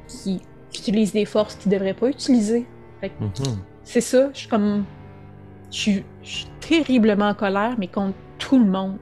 [0.07, 2.65] qui, utilise des forces qu'ils ne devraient pas utiliser.
[3.01, 3.57] Mm-hmm.
[3.83, 4.83] C'est ça, je suis comme.
[5.71, 8.97] Je suis, terriblement en colère, mais contre tout le monde.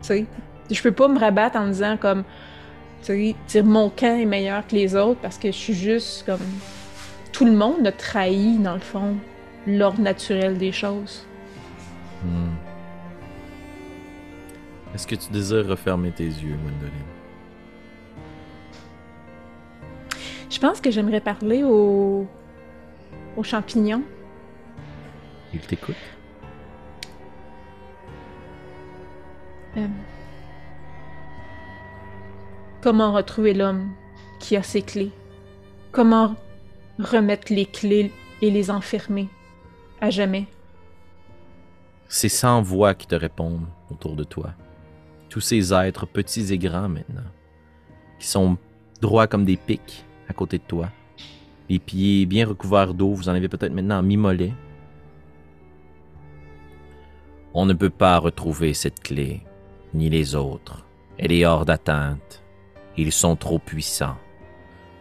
[0.00, 0.26] Tu sais,
[0.70, 2.24] je peux pas me rabattre en disant comme
[3.02, 6.40] tu sais, mon camp est meilleur que les autres parce que je suis juste comme.
[7.32, 9.16] Tout le monde a trahi, dans le fond,
[9.66, 11.26] l'ordre naturel des choses.
[12.22, 12.52] Hmm.
[14.94, 16.92] Est-ce que tu désires refermer tes yeux, Gwendoline?
[20.50, 22.26] Je pense que j'aimerais parler aux,
[23.36, 24.02] aux champignons.
[25.54, 25.96] Il t'écoute.
[29.78, 29.86] Euh...
[32.82, 33.92] Comment retrouver l'homme
[34.40, 35.12] qui a ses clés?
[35.92, 36.34] Comment
[36.98, 38.10] remettre les clés
[38.40, 39.28] et les enfermer
[40.00, 40.48] à jamais?
[42.08, 44.50] C'est cent voix qui te répondent autour de toi.
[45.28, 47.30] Tous ces êtres, petits et grands maintenant,
[48.18, 48.58] qui sont
[49.00, 50.88] droits comme des pics à côté de toi.
[51.68, 54.54] Les pieds bien recouverts d'eau, vous en avez peut-être maintenant mi-mollet.
[57.54, 59.44] On ne peut pas retrouver cette clé,
[59.94, 60.84] ni les autres.
[61.16, 62.41] Elle est hors d'atteinte.
[62.96, 64.18] Ils sont trop puissants,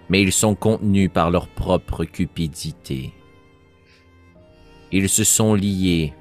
[0.09, 3.13] mais ils sont contenus par leur propre cupidité.
[4.91, 6.13] Ils se sont liés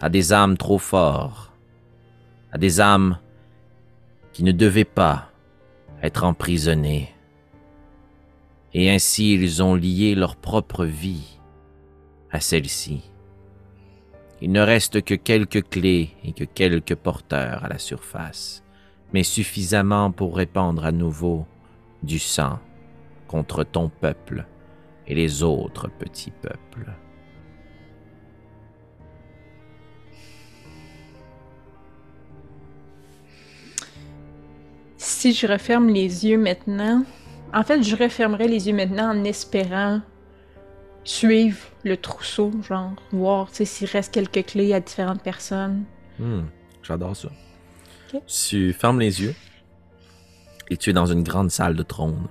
[0.00, 1.52] à des âmes trop fortes,
[2.52, 3.18] à des âmes
[4.32, 5.30] qui ne devaient pas
[6.02, 7.12] être emprisonnées.
[8.74, 11.38] Et ainsi ils ont lié leur propre vie
[12.30, 13.10] à celle-ci.
[14.40, 18.62] Il ne reste que quelques clés et que quelques porteurs à la surface
[19.12, 21.46] mais suffisamment pour répandre à nouveau
[22.02, 22.58] du sang
[23.26, 24.46] contre ton peuple
[25.06, 26.92] et les autres petits peuples.
[35.18, 37.02] si je referme les yeux maintenant,
[37.52, 40.00] en fait, je refermerai les yeux maintenant en espérant
[41.02, 45.84] suivre le trousseau, genre voir s'il reste quelques clés à différentes personnes.
[46.20, 46.42] Hmm,
[46.82, 47.30] J'adore ça.
[48.26, 49.34] Tu fermes les yeux
[50.70, 52.28] et tu es dans une grande salle de trône.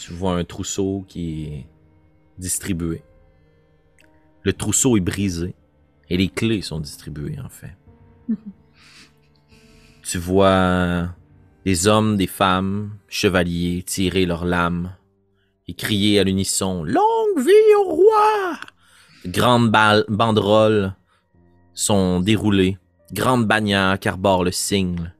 [0.00, 1.66] Tu vois un trousseau qui est
[2.38, 3.02] distribué.
[4.42, 5.54] Le trousseau est brisé
[6.08, 7.76] et les clés sont distribuées en fait.
[10.02, 11.08] tu vois
[11.64, 14.94] des hommes, des femmes, chevaliers tirer leurs lames
[15.68, 18.58] et crier à l'unisson Longue vie au roi!
[19.24, 19.70] De Grandes
[20.08, 20.94] banderoles
[21.74, 22.78] sont déroulées,
[23.12, 25.12] grandes bannières qui arborent le signe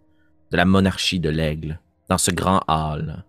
[0.50, 3.24] de la monarchie de l'aigle dans ce grand hall.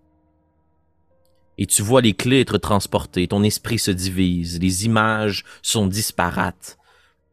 [1.58, 6.78] Et tu vois les clés être transportées, ton esprit se divise, les images sont disparates.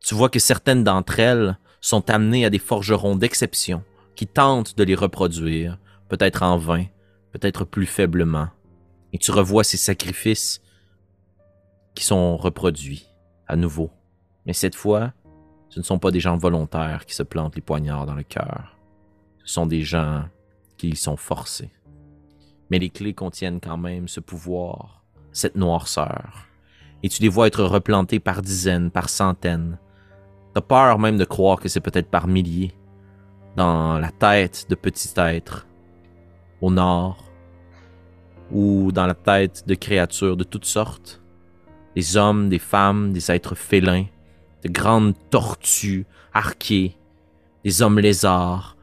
[0.00, 3.82] Tu vois que certaines d'entre elles sont amenées à des forgerons d'exception
[4.14, 5.78] qui tentent de les reproduire,
[6.08, 6.84] peut-être en vain,
[7.32, 8.48] peut-être plus faiblement.
[9.12, 10.60] Et tu revois ces sacrifices
[11.94, 13.06] qui sont reproduits
[13.48, 13.90] à nouveau.
[14.46, 15.12] Mais cette fois,
[15.70, 18.76] ce ne sont pas des gens volontaires qui se plantent les poignards dans le cœur.
[19.44, 20.24] Ce sont des gens
[20.76, 21.70] qui y sont forcés.
[22.70, 26.48] Mais les clés contiennent quand même ce pouvoir, cette noirceur.
[27.04, 29.78] Et tu les vois être replantées par dizaines, par centaines.
[30.54, 32.74] T'as peur même de croire que c'est peut-être par milliers.
[33.56, 35.66] Dans la tête de petits êtres,
[36.60, 37.24] au nord,
[38.50, 41.22] ou dans la tête de créatures de toutes sortes.
[41.94, 44.06] Des hommes, des femmes, des êtres félins,
[44.62, 46.96] de grandes tortues arquées,
[47.64, 48.76] des hommes lézards,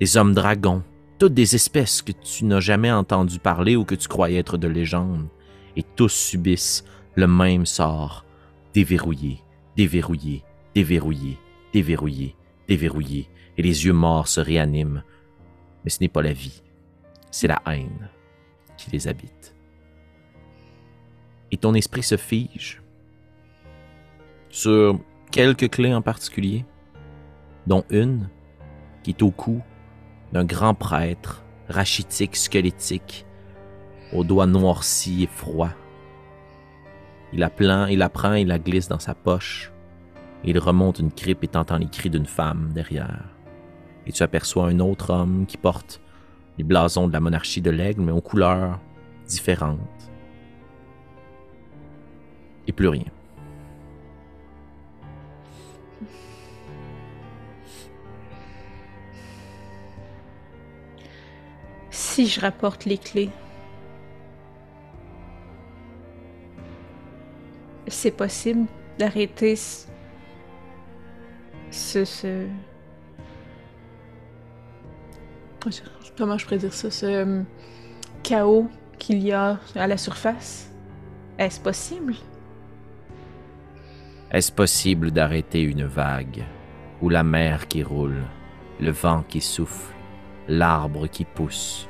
[0.00, 0.82] des hommes dragons,
[1.18, 4.68] toutes des espèces que tu n'as jamais entendu parler ou que tu croyais être de
[4.68, 5.28] légende,
[5.76, 8.24] et tous subissent le même sort,
[8.72, 9.42] déverrouillé,
[9.76, 10.42] déverrouillé,
[10.74, 11.38] déverrouillé,
[11.72, 12.36] déverrouillé,
[12.68, 15.02] déverrouillé, et les yeux morts se réaniment.
[15.84, 16.62] Mais ce n'est pas la vie,
[17.30, 18.08] c'est la haine
[18.76, 19.54] qui les habite.
[21.50, 22.82] Et ton esprit se fige
[24.48, 24.98] sur
[25.30, 26.64] quelques clés en particulier,
[27.66, 28.28] dont une
[29.02, 29.62] qui est au cou
[30.32, 33.26] d'un grand prêtre, rachitique, squelettique,
[34.12, 35.74] aux doigts noircis et froids.
[37.32, 39.72] Il la, prend, il la prend et la glisse dans sa poche.
[40.44, 43.24] Il remonte une crypte et t'entends les cris d'une femme derrière.
[44.06, 46.00] Et tu aperçois un autre homme qui porte
[46.58, 48.80] les blasons de la monarchie de l'aigle, mais aux couleurs
[49.26, 49.78] différentes.
[52.66, 53.04] Et plus rien.
[62.00, 63.28] Si je rapporte les clés,
[67.88, 68.64] c'est possible
[68.98, 69.54] d'arrêter
[71.70, 72.46] ce, ce,
[76.16, 76.90] Comment je pourrais dire ça?
[76.90, 77.42] Ce euh,
[78.22, 80.72] chaos qu'il y a à la surface.
[81.38, 82.14] Est-ce possible?
[84.30, 86.44] Est-ce possible d'arrêter une vague
[87.02, 88.22] ou la mer qui roule,
[88.80, 89.94] le vent qui souffle,
[90.48, 91.89] l'arbre qui pousse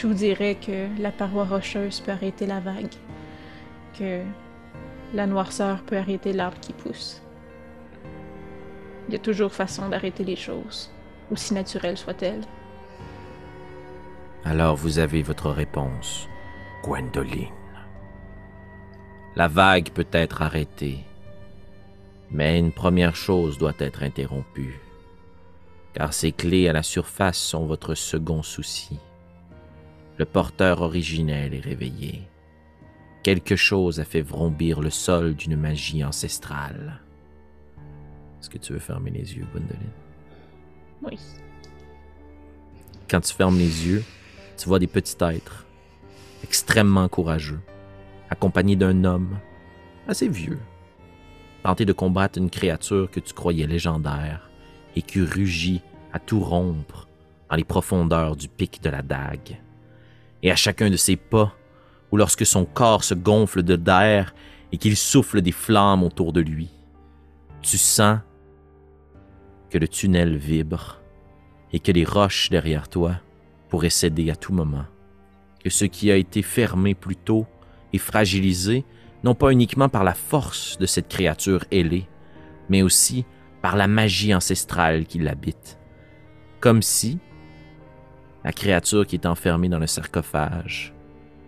[0.00, 2.94] Je vous dirais que la paroi rocheuse peut arrêter la vague,
[3.98, 4.22] que
[5.12, 7.20] la noirceur peut arrêter l'arbre qui pousse.
[9.08, 10.88] Il y a toujours façon d'arrêter les choses,
[11.32, 12.44] aussi naturelles soient-elles.
[14.44, 16.28] Alors vous avez votre réponse,
[16.84, 17.48] Gwendoline.
[19.34, 21.00] La vague peut être arrêtée,
[22.30, 24.78] mais une première chose doit être interrompue,
[25.92, 29.00] car ces clés à la surface sont votre second souci.
[30.18, 32.22] Le porteur originel est réveillé.
[33.22, 37.00] Quelque chose a fait vrombir le sol d'une magie ancestrale.
[38.40, 39.92] Est-ce que tu veux fermer les yeux, Gwendoline?
[41.02, 41.18] Oui.
[43.08, 44.02] Quand tu fermes les yeux,
[44.56, 45.66] tu vois des petits êtres
[46.42, 47.60] extrêmement courageux,
[48.28, 49.38] accompagnés d'un homme
[50.08, 50.58] assez vieux,
[51.62, 54.50] tenter de combattre une créature que tu croyais légendaire
[54.96, 57.06] et qui rugit à tout rompre
[57.50, 59.58] dans les profondeurs du pic de la dague.
[60.42, 61.54] Et à chacun de ses pas,
[62.10, 64.34] ou lorsque son corps se gonfle de d'air
[64.72, 66.70] et qu'il souffle des flammes autour de lui,
[67.62, 68.20] tu sens
[69.70, 71.00] que le tunnel vibre
[71.72, 73.16] et que les roches derrière toi
[73.68, 74.86] pourraient céder à tout moment.
[75.62, 77.46] Que ce qui a été fermé plus tôt
[77.92, 78.84] est fragilisé
[79.24, 82.08] non pas uniquement par la force de cette créature ailée,
[82.68, 83.24] mais aussi
[83.62, 85.78] par la magie ancestrale qui l'habite.
[86.60, 87.18] Comme si
[88.44, 90.94] la créature qui est enfermée dans le sarcophage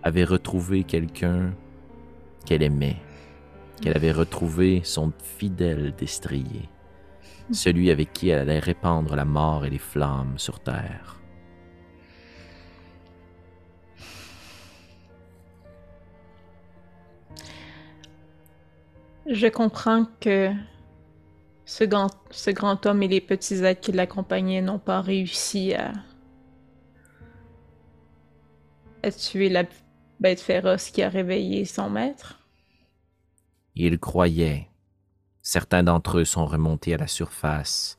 [0.03, 1.53] avait retrouvé quelqu'un
[2.45, 2.97] qu'elle aimait,
[3.81, 6.69] qu'elle avait retrouvé son fidèle destrier,
[7.53, 11.17] celui avec qui elle allait répandre la mort et les flammes sur Terre.
[19.27, 20.51] Je comprends que
[21.65, 25.93] ce grand, ce grand homme et les petits êtres qui l'accompagnaient n'ont pas réussi à,
[29.03, 29.65] à tuer la
[30.21, 32.41] bête féroce qui a réveillé son maître?
[33.75, 34.69] Ils croyaient.
[35.43, 37.99] Certains d'entre eux sont remontés à la surface,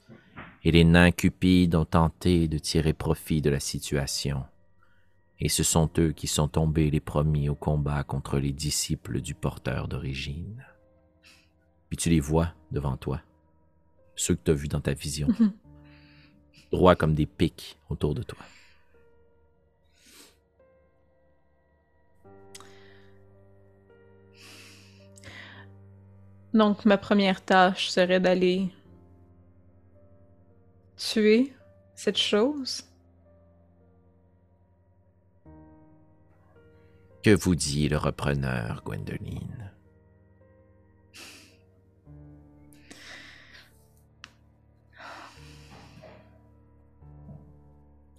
[0.63, 4.43] et les nains cupides ont tenté de tirer profit de la situation.
[5.39, 9.33] Et ce sont eux qui sont tombés les premiers au combat contre les disciples du
[9.33, 10.63] porteur d'origine.
[11.89, 13.21] Puis tu les vois devant toi,
[14.15, 15.27] ceux que tu as vus dans ta vision,
[16.71, 18.45] droits comme des pics autour de toi.
[26.53, 28.69] Donc, ma première tâche serait d'aller
[30.97, 31.53] tuer
[31.95, 32.83] cette chose.
[37.23, 39.71] Que vous dit le repreneur, Gwendoline?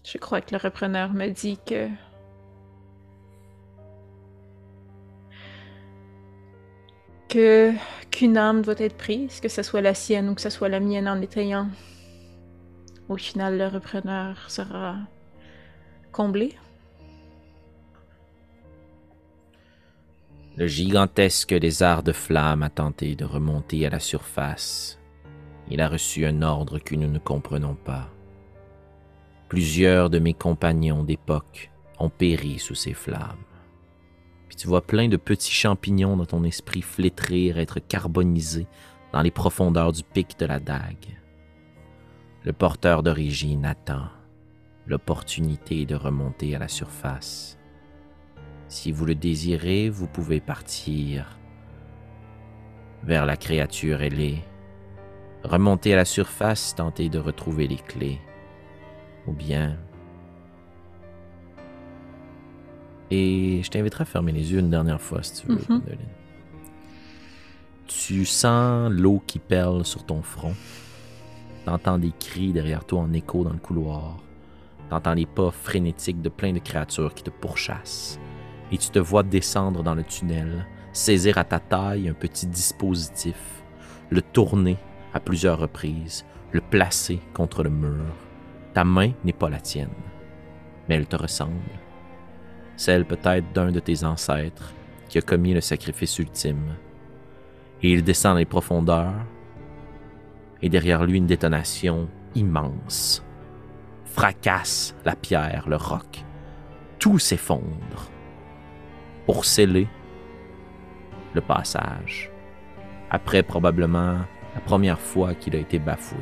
[0.05, 1.89] Je crois que le repreneur me dit que
[7.33, 7.73] que
[8.11, 10.81] qu'une âme doit être prise, que ce soit la sienne ou que ce soit la
[10.81, 11.69] mienne en étayant.
[13.09, 14.97] Au final, le repreneur sera
[16.13, 16.55] comblé.
[20.59, 24.99] Le gigantesque lézard de flamme a tenté de remonter à la surface.
[25.71, 28.11] Il a reçu un ordre que nous ne comprenons pas.
[29.49, 33.47] Plusieurs de mes compagnons d'époque ont péri sous ces flammes.
[34.57, 38.67] Tu vois plein de petits champignons dans ton esprit flétrir, être carbonisés
[39.13, 41.19] dans les profondeurs du pic de la dague.
[42.45, 44.09] Le porteur d'origine attend
[44.87, 47.59] l'opportunité de remonter à la surface.
[48.69, 51.39] Si vous le désirez, vous pouvez partir
[53.05, 54.43] vers la créature ailée,
[55.45, 58.21] remonter à la surface, tenter de retrouver les clés,
[59.27, 59.77] ou bien...
[63.15, 65.57] Et je t'inviterai à fermer les yeux une dernière fois si tu veux.
[65.57, 65.99] Gwendoline.
[67.87, 70.55] Tu sens l'eau qui perle sur ton front.
[71.67, 74.17] T'entends des cris derrière toi en écho dans le couloir.
[74.89, 78.19] T'entends les pas frénétiques de plein de créatures qui te pourchassent
[78.73, 83.63] et tu te vois descendre dans le tunnel, saisir à ta taille un petit dispositif,
[84.09, 84.79] le tourner
[85.13, 88.07] à plusieurs reprises, le placer contre le mur.
[88.73, 89.91] Ta main n'est pas la tienne,
[90.89, 91.82] mais elle te ressemble.
[92.85, 94.75] Celle peut-être d'un de tes ancêtres
[95.09, 96.75] qui a commis le sacrifice ultime.
[97.81, 99.25] Et il descend dans les profondeurs,
[100.61, 103.25] et derrière lui une détonation immense
[104.05, 106.25] fracasse la pierre, le roc.
[106.99, 108.11] Tout s'effondre
[109.27, 109.87] pour sceller
[111.35, 112.33] le passage,
[113.11, 114.17] après probablement
[114.57, 116.19] la première fois qu'il a été bafoué.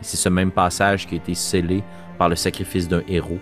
[0.00, 1.84] Et c'est ce même passage qui a été scellé
[2.18, 3.38] par le sacrifice d'un héros,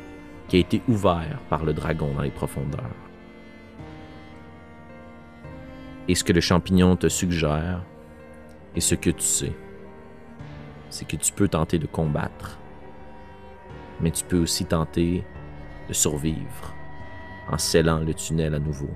[0.49, 2.94] qui a été ouvert par le dragon dans les profondeurs.
[6.09, 7.82] Et ce que le champignon te suggère,
[8.74, 9.53] et ce que tu sais,
[10.90, 12.59] c'est que tu peux tenter de combattre,
[14.01, 15.24] mais tu peux aussi tenter
[15.88, 16.74] de survivre
[17.51, 18.90] en scellant le tunnel à nouveau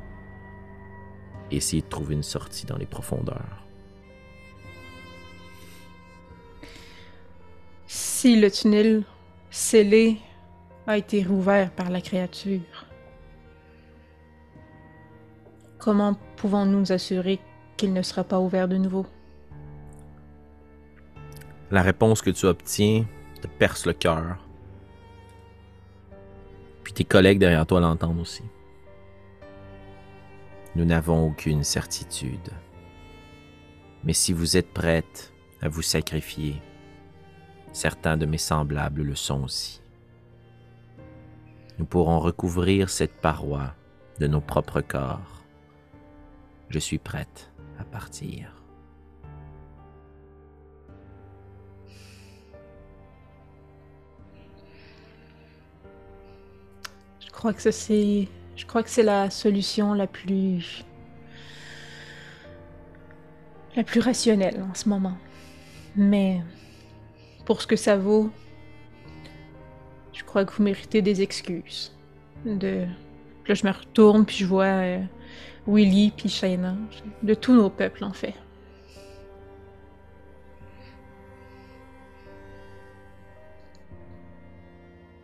[1.50, 3.66] et essayer de trouver une sortie dans les profondeurs.
[7.86, 9.04] Si le tunnel
[9.50, 10.18] scellé
[10.86, 12.86] a été rouvert par la créature,
[15.78, 17.38] comment pouvons-nous nous assurer
[17.76, 19.06] qu'il ne sera pas ouvert de nouveau?
[21.70, 23.04] La réponse que tu obtiens
[23.40, 24.38] te perce le cœur.
[26.84, 28.42] Puis tes collègues derrière toi l'entendent aussi.
[30.74, 32.50] Nous n'avons aucune certitude.
[34.04, 36.60] Mais si vous êtes prête à vous sacrifier,
[37.72, 39.81] certains de mes semblables le sont aussi.
[41.78, 43.74] Nous pourrons recouvrir cette paroi
[44.20, 45.42] de nos propres corps.
[46.68, 48.62] Je suis prête à partir.
[57.20, 58.28] Je crois que c'est.
[58.54, 60.84] Je crois que c'est la solution la plus.
[63.74, 65.16] la plus rationnelle en ce moment.
[65.96, 66.42] Mais.
[67.44, 68.30] pour ce que ça vaut,
[70.12, 71.92] je crois que vous méritez des excuses.
[72.44, 72.86] De.
[73.46, 75.02] Là, je me retourne, puis je vois euh,
[75.66, 76.74] Willy, puis Shayna.
[77.22, 78.34] De tous nos peuples, en fait.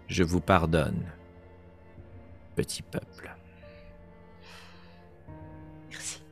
[0.09, 1.05] Je vous pardonne,
[2.57, 3.37] petit peuple.
[5.91, 6.23] Merci.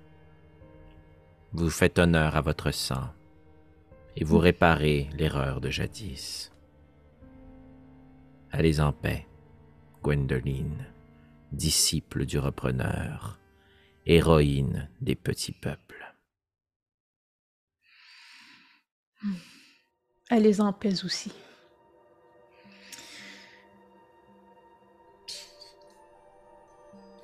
[1.53, 3.11] Vous faites honneur à votre sang
[4.17, 6.56] et vous réparez l'erreur de jadis.
[8.53, 9.26] Allez en paix,
[10.03, 10.86] Gwendoline,
[11.53, 13.38] disciple du repreneur,
[14.07, 16.14] héroïne des petits peuples.
[20.28, 21.32] Allez en paix aussi.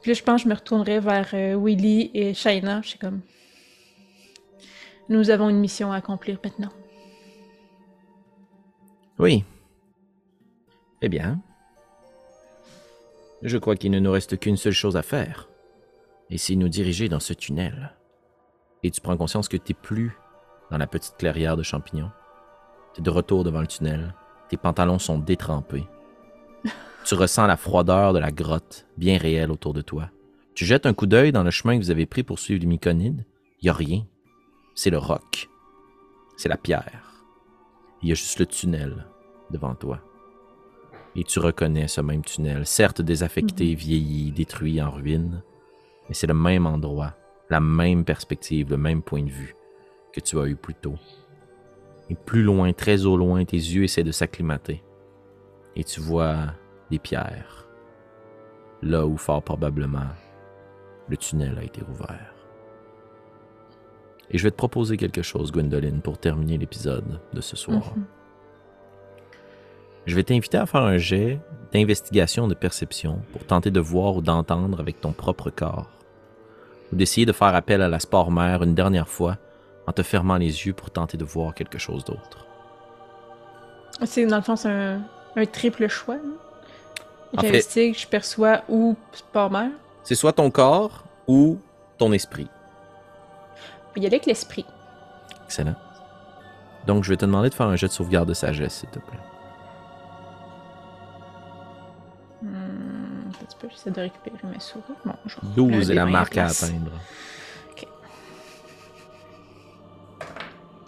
[0.03, 2.83] Puis là, je pense que je me retournerai vers euh, Willy et Shaina.
[2.83, 3.21] Je suis comme.
[5.09, 6.73] Nous avons une mission à accomplir maintenant.
[9.19, 9.45] Oui.
[11.03, 11.41] Eh bien,
[13.43, 15.49] je crois qu'il ne nous reste qu'une seule chose à faire.
[16.31, 17.97] Et c'est nous diriger dans ce tunnel.
[18.85, 20.17] Et tu prends conscience que t'es plus
[20.71, 22.11] dans la petite clairière de champignons.
[22.95, 24.15] T'es de retour devant le tunnel.
[24.49, 25.87] Tes pantalons sont détrempés.
[27.05, 30.09] Tu ressens la froideur de la grotte, bien réelle autour de toi.
[30.55, 32.67] Tu jettes un coup d'œil dans le chemin que vous avez pris pour suivre les
[32.69, 33.27] myconides.
[33.61, 34.07] Il n'y a rien.
[34.77, 35.49] C'est le roc.
[36.37, 37.25] C'est la pierre.
[38.03, 39.05] Il y a juste le tunnel
[39.51, 40.01] devant toi.
[41.15, 45.43] Et tu reconnais ce même tunnel, certes désaffecté, vieilli, détruit, en ruine,
[46.09, 47.15] mais c'est le même endroit,
[47.51, 49.55] la même perspective, le même point de vue
[50.13, 50.97] que tu as eu plus tôt.
[52.09, 54.83] Et plus loin, très au loin, tes yeux essaient de s'acclimater.
[55.77, 56.55] Et tu vois
[56.91, 57.67] des pierres,
[58.83, 60.09] là où fort probablement
[61.09, 62.35] le tunnel a été ouvert.
[64.31, 67.93] Et je vais te proposer quelque chose, Gwendoline, pour terminer l'épisode de ce soir.
[67.97, 68.05] Mhm.
[70.07, 71.39] Je vais t'inviter à faire un jet
[71.73, 75.89] d'investigation de perception pour tenter de voir ou d'entendre avec ton propre corps.
[76.93, 79.39] Ou d'essayer de faire appel à la sport mère une dernière fois
[79.87, 82.47] en te fermant les yeux pour tenter de voir quelque chose d'autre.
[84.05, 85.01] C'est, dans le fond, c'est un,
[85.37, 86.17] un triple choix.
[86.17, 87.39] hein?
[87.41, 89.71] J'investigue, je perçois ou sport mère.
[90.03, 91.59] C'est soit ton corps ou
[91.97, 92.49] ton esprit.
[93.97, 94.67] Il y aller avec l'esprit.
[95.45, 95.75] Excellent.
[96.87, 98.99] Donc, je vais te demander de faire un jet de sauvegarde de sagesse, s'il te
[98.99, 99.19] plaît.
[103.63, 104.83] Peu, j'essaie de récupérer ma souris.
[105.05, 106.91] Bon, je vais 12 le est la marque à atteindre.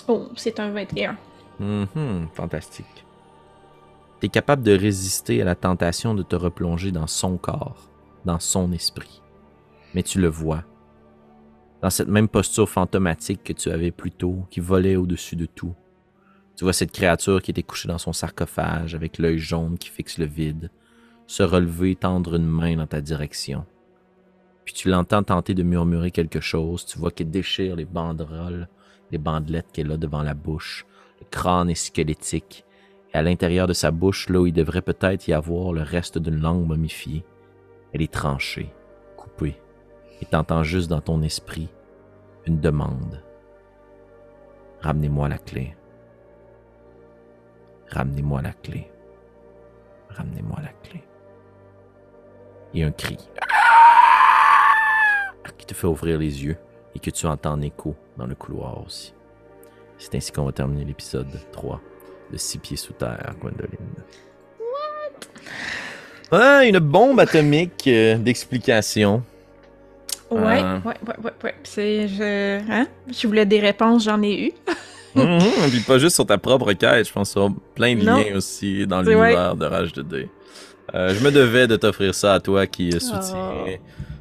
[0.08, 1.16] Oh, c'est un 21.
[1.60, 3.06] Mhm, fantastique.
[4.20, 7.88] Tu es capable de résister à la tentation de te replonger dans son corps,
[8.24, 9.22] dans son esprit.
[9.94, 10.64] Mais tu le vois.
[11.80, 15.74] Dans cette même posture fantomatique que tu avais plus tôt, qui volait au-dessus de tout.
[16.56, 20.18] Tu vois cette créature qui était couchée dans son sarcophage, avec l'œil jaune qui fixe
[20.18, 20.70] le vide,
[21.34, 23.66] se relever, tendre une main dans ta direction.
[24.64, 28.68] Puis tu l'entends tenter de murmurer quelque chose, tu vois qu'elle déchire les banderoles,
[29.10, 30.86] les bandelettes qu'elle a devant la bouche,
[31.20, 32.64] le crâne est squelettique,
[33.12, 36.18] et à l'intérieur de sa bouche, là où il devrait peut-être y avoir le reste
[36.18, 37.24] d'une langue momifiée,
[37.92, 38.72] elle est tranchée,
[39.16, 39.60] coupée,
[40.22, 41.68] et t'entends juste dans ton esprit
[42.46, 43.24] une demande.
[44.82, 45.74] Ramenez-moi la clé.
[47.90, 48.88] Ramenez-moi la clé.
[50.10, 51.02] Ramenez-moi la clé.
[52.74, 53.16] Et un cri
[55.58, 56.56] qui te fait ouvrir les yeux
[56.94, 59.14] et que tu entends en écho dans le couloir aussi.
[59.98, 61.80] C'est ainsi qu'on va terminer l'épisode 3
[62.32, 63.78] de Six pieds sous terre, Gwendoline.
[66.32, 69.22] Ah, une bombe atomique euh, d'explication.
[70.30, 70.80] Ouais, Ah.
[70.84, 71.54] ouais, ouais, ouais, ouais.
[71.62, 72.86] C'est, je, hein?
[73.08, 74.52] Je voulais des réponses, j'en ai eu.
[75.16, 75.38] Mhm,
[75.70, 78.16] Puis pas juste sur ta propre quête, je pense sur plein de Non.
[78.18, 80.26] liens aussi dans l'univers de Rage 2D.
[80.94, 83.66] Euh, je me devais de t'offrir ça à toi qui soutiens Oh.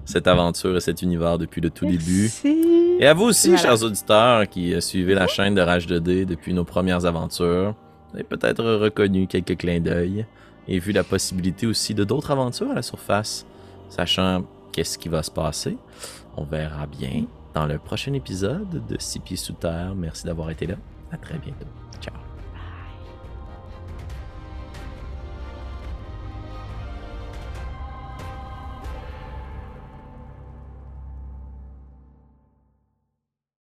[0.06, 2.24] cette aventure et cet univers depuis le tout début.
[2.44, 2.98] Merci.
[3.00, 3.62] Et à vous aussi, Voilà.
[3.62, 7.76] chers auditeurs qui euh, suivez la chaîne de Rage 2D depuis nos premières aventures.
[8.10, 10.26] Vous avez peut-être reconnu quelques clins d'œil
[10.68, 13.46] et vu la possibilité aussi de d'autres aventures à la surface,
[13.90, 15.78] sachant qu'est-ce qui va se passer.
[16.38, 19.94] On verra bien dans le prochain épisode de Six pieds sous terre.
[19.96, 20.76] Merci d'avoir été là.
[21.12, 21.83] À très bientôt.